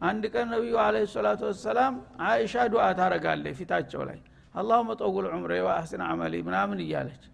አንድ 0.00 0.24
ቀን 0.32 0.46
ነቢዩ 0.54 0.74
አለ 0.82 0.96
ሰላቱ 1.12 1.40
ወሰላም 1.48 1.94
አይሻ 2.26 2.54
ዱዓ 2.72 2.84
ታረጋለች 2.98 3.54
ፊታቸው 3.60 4.02
ላይ። 4.08 4.18
አላሁመ 4.54 4.90
ጠውል 5.00 5.26
ዑምሬ 5.32 5.52
ወአሕስን 5.66 6.02
አመሊ 6.06 6.34
ምናምን 6.48 6.78
እያለች። 6.84 7.24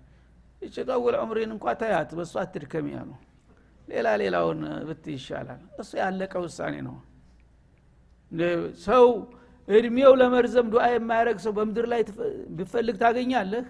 እች 0.63 0.77
ጠውል 0.89 1.15
ዑምሪን 1.21 1.51
እንኳ 1.55 1.67
ተያት 1.83 2.11
በእሱ 2.19 2.35
አትድከም 2.43 2.87
ያሉ። 2.95 3.11
ሌላ 3.89 4.09
ሌላውን 4.23 4.61
ብት 4.89 5.05
ይሻላል። 5.15 5.63
እሱ 5.81 5.91
ያለቀ 6.03 6.33
ውሳኔ 6.45 6.75
ነው። 6.89 6.97
ሰው 8.87 9.05
እድሜው 9.69 10.13
ለመርዘም 10.21 10.67
ዱዓ 10.73 10.85
የማያደረግ 10.93 11.39
ሰው 11.45 11.53
በምድር 11.59 11.87
ላይ 11.93 12.01
ብፈልግ 12.59 12.97
ታገኛለህ? 13.03 13.67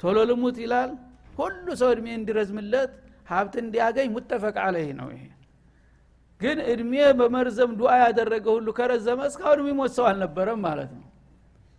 ቶሎ 0.00 0.16
ልሙት 0.30 0.56
ይላል። 0.64 0.90
ሁሉ 1.38 1.66
ሰው 1.80 1.88
እድሜ 1.94 2.06
እንዲረዝምለት 2.18 2.92
ሀብት 3.28 3.54
እንዲያገኝ 3.62 4.08
ሙተፈቅ 4.16 4.56
አለህ 4.64 4.88
ነው 5.00 5.08
ይሄ 5.14 5.22
ግን 6.44 6.58
እድሜ 6.70 6.92
በመርዘም 7.18 7.70
ዱዓ 7.78 7.92
ያደረገ 8.02 8.46
ሁሉ 8.56 8.68
ከረዘመ 8.78 9.20
እስካሁን 9.30 9.60
የሚሞት 9.62 9.92
ሰው 9.96 10.06
አልነበረም 10.10 10.60
ማለት 10.66 10.90
ነው። 10.96 11.04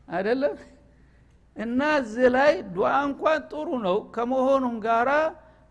አይደለም? 0.07 0.55
እና 1.55 1.81
እዚህ 1.99 2.27
ላይ 2.35 2.53
ዱዓ 2.75 2.91
እንኳን 3.07 3.39
ጥሩ 3.51 3.67
ነው። 3.85 3.97
ከመሆኑም 4.15 4.75
ጋራ 4.85 5.09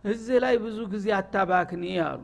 እዚህ 0.03 0.37
ላይ 0.43 0.55
ብዙ 0.63 0.77
ጊዜ 0.93 1.07
አታባክኒ 1.17 1.83
አሉ። 2.07 2.21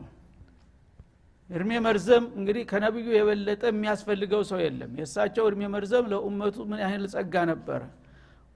እድሜ 1.50 1.70
መርዘም 1.86 2.24
እንግዲህ 2.38 2.62
ከነቢዩ 2.70 3.08
የበለጠ 3.16 3.62
የሚያስፈልገው 3.70 4.42
ሰው 4.50 4.60
የለም። 4.64 4.92
የእሳቸው 5.00 5.44
እድሜ 5.50 5.62
መርዘም 5.74 6.06
ለኡመቱ 6.12 6.56
ምን 6.70 6.80
ያህል 6.84 7.04
ጸጋ 7.14 7.34
ነበረ? 7.50 7.80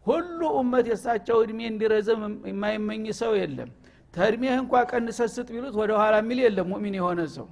ሁሉ 0.07 0.41
ኡመት 0.59 0.87
የእሳቸው 0.91 1.37
እድሜ 1.45 1.61
እንዲረዘም 1.73 2.21
የማይመኝ 2.51 3.05
ሰው 3.21 3.33
የለም። 3.41 3.71
ተእድሜህ 4.15 4.55
እንኳ 4.63 4.75
ቀንሰስጥ 4.91 5.47
ቢሉት 5.55 5.75
ወደ 5.81 5.93
ኋላ 6.01 6.15
የሚል 6.23 6.39
የለም 6.45 6.69
ሙእሚን 6.73 6.95
የሆነ 6.99 7.21
ሰው 7.37 7.47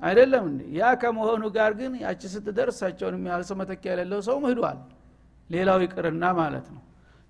አይደለም 0.00 0.44
እንዴ 0.50 0.62
ያ 0.78 0.88
ከመሆኑ 1.02 1.42
ጋር 1.56 1.72
ግን 1.80 1.92
ያቺ 2.04 2.22
ስትደርስ 2.34 2.76
እሳቸውን 2.78 3.16
የሚያህል 3.18 3.44
ሰው 3.50 3.56
መተኪያ 3.60 3.90
የሌለው 3.94 4.20
ሰው 4.28 4.36
ምህዷል 4.44 4.78
ሌላው 5.50 5.78
ይቅርና 5.84 6.24
ማለት 6.40 6.66
ነው 6.74 6.82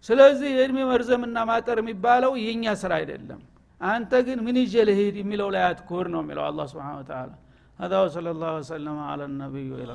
ስለዚህ 0.07 0.51
የእድሜ 0.59 0.79
መርዘምና 0.91 1.39
ማጠር 1.51 1.79
የሚባለው 1.83 2.33
የእኛ 2.45 2.75
ስራ 2.83 2.93
አይደለም 3.01 3.41
አንተ 3.81 4.13
ግን 4.27 4.39
ምን 4.47 4.57
ይዤ 4.63 4.75
ልሂድ 4.89 5.17
የሚለው 5.23 5.49
ላይ 5.55 5.65
አትኩር 5.71 6.07
ነው 6.15 6.21
የሚለው 6.25 6.45
አላ 6.51 6.67
ስብን 6.73 7.07
ተላ 7.13 7.31
هذا 7.79 7.97
وصلى 8.05 8.31
الله 8.35 8.53
وسلم 8.61 8.97
على 9.11 9.25
النبي 9.31 9.67
وإلى 9.73 9.95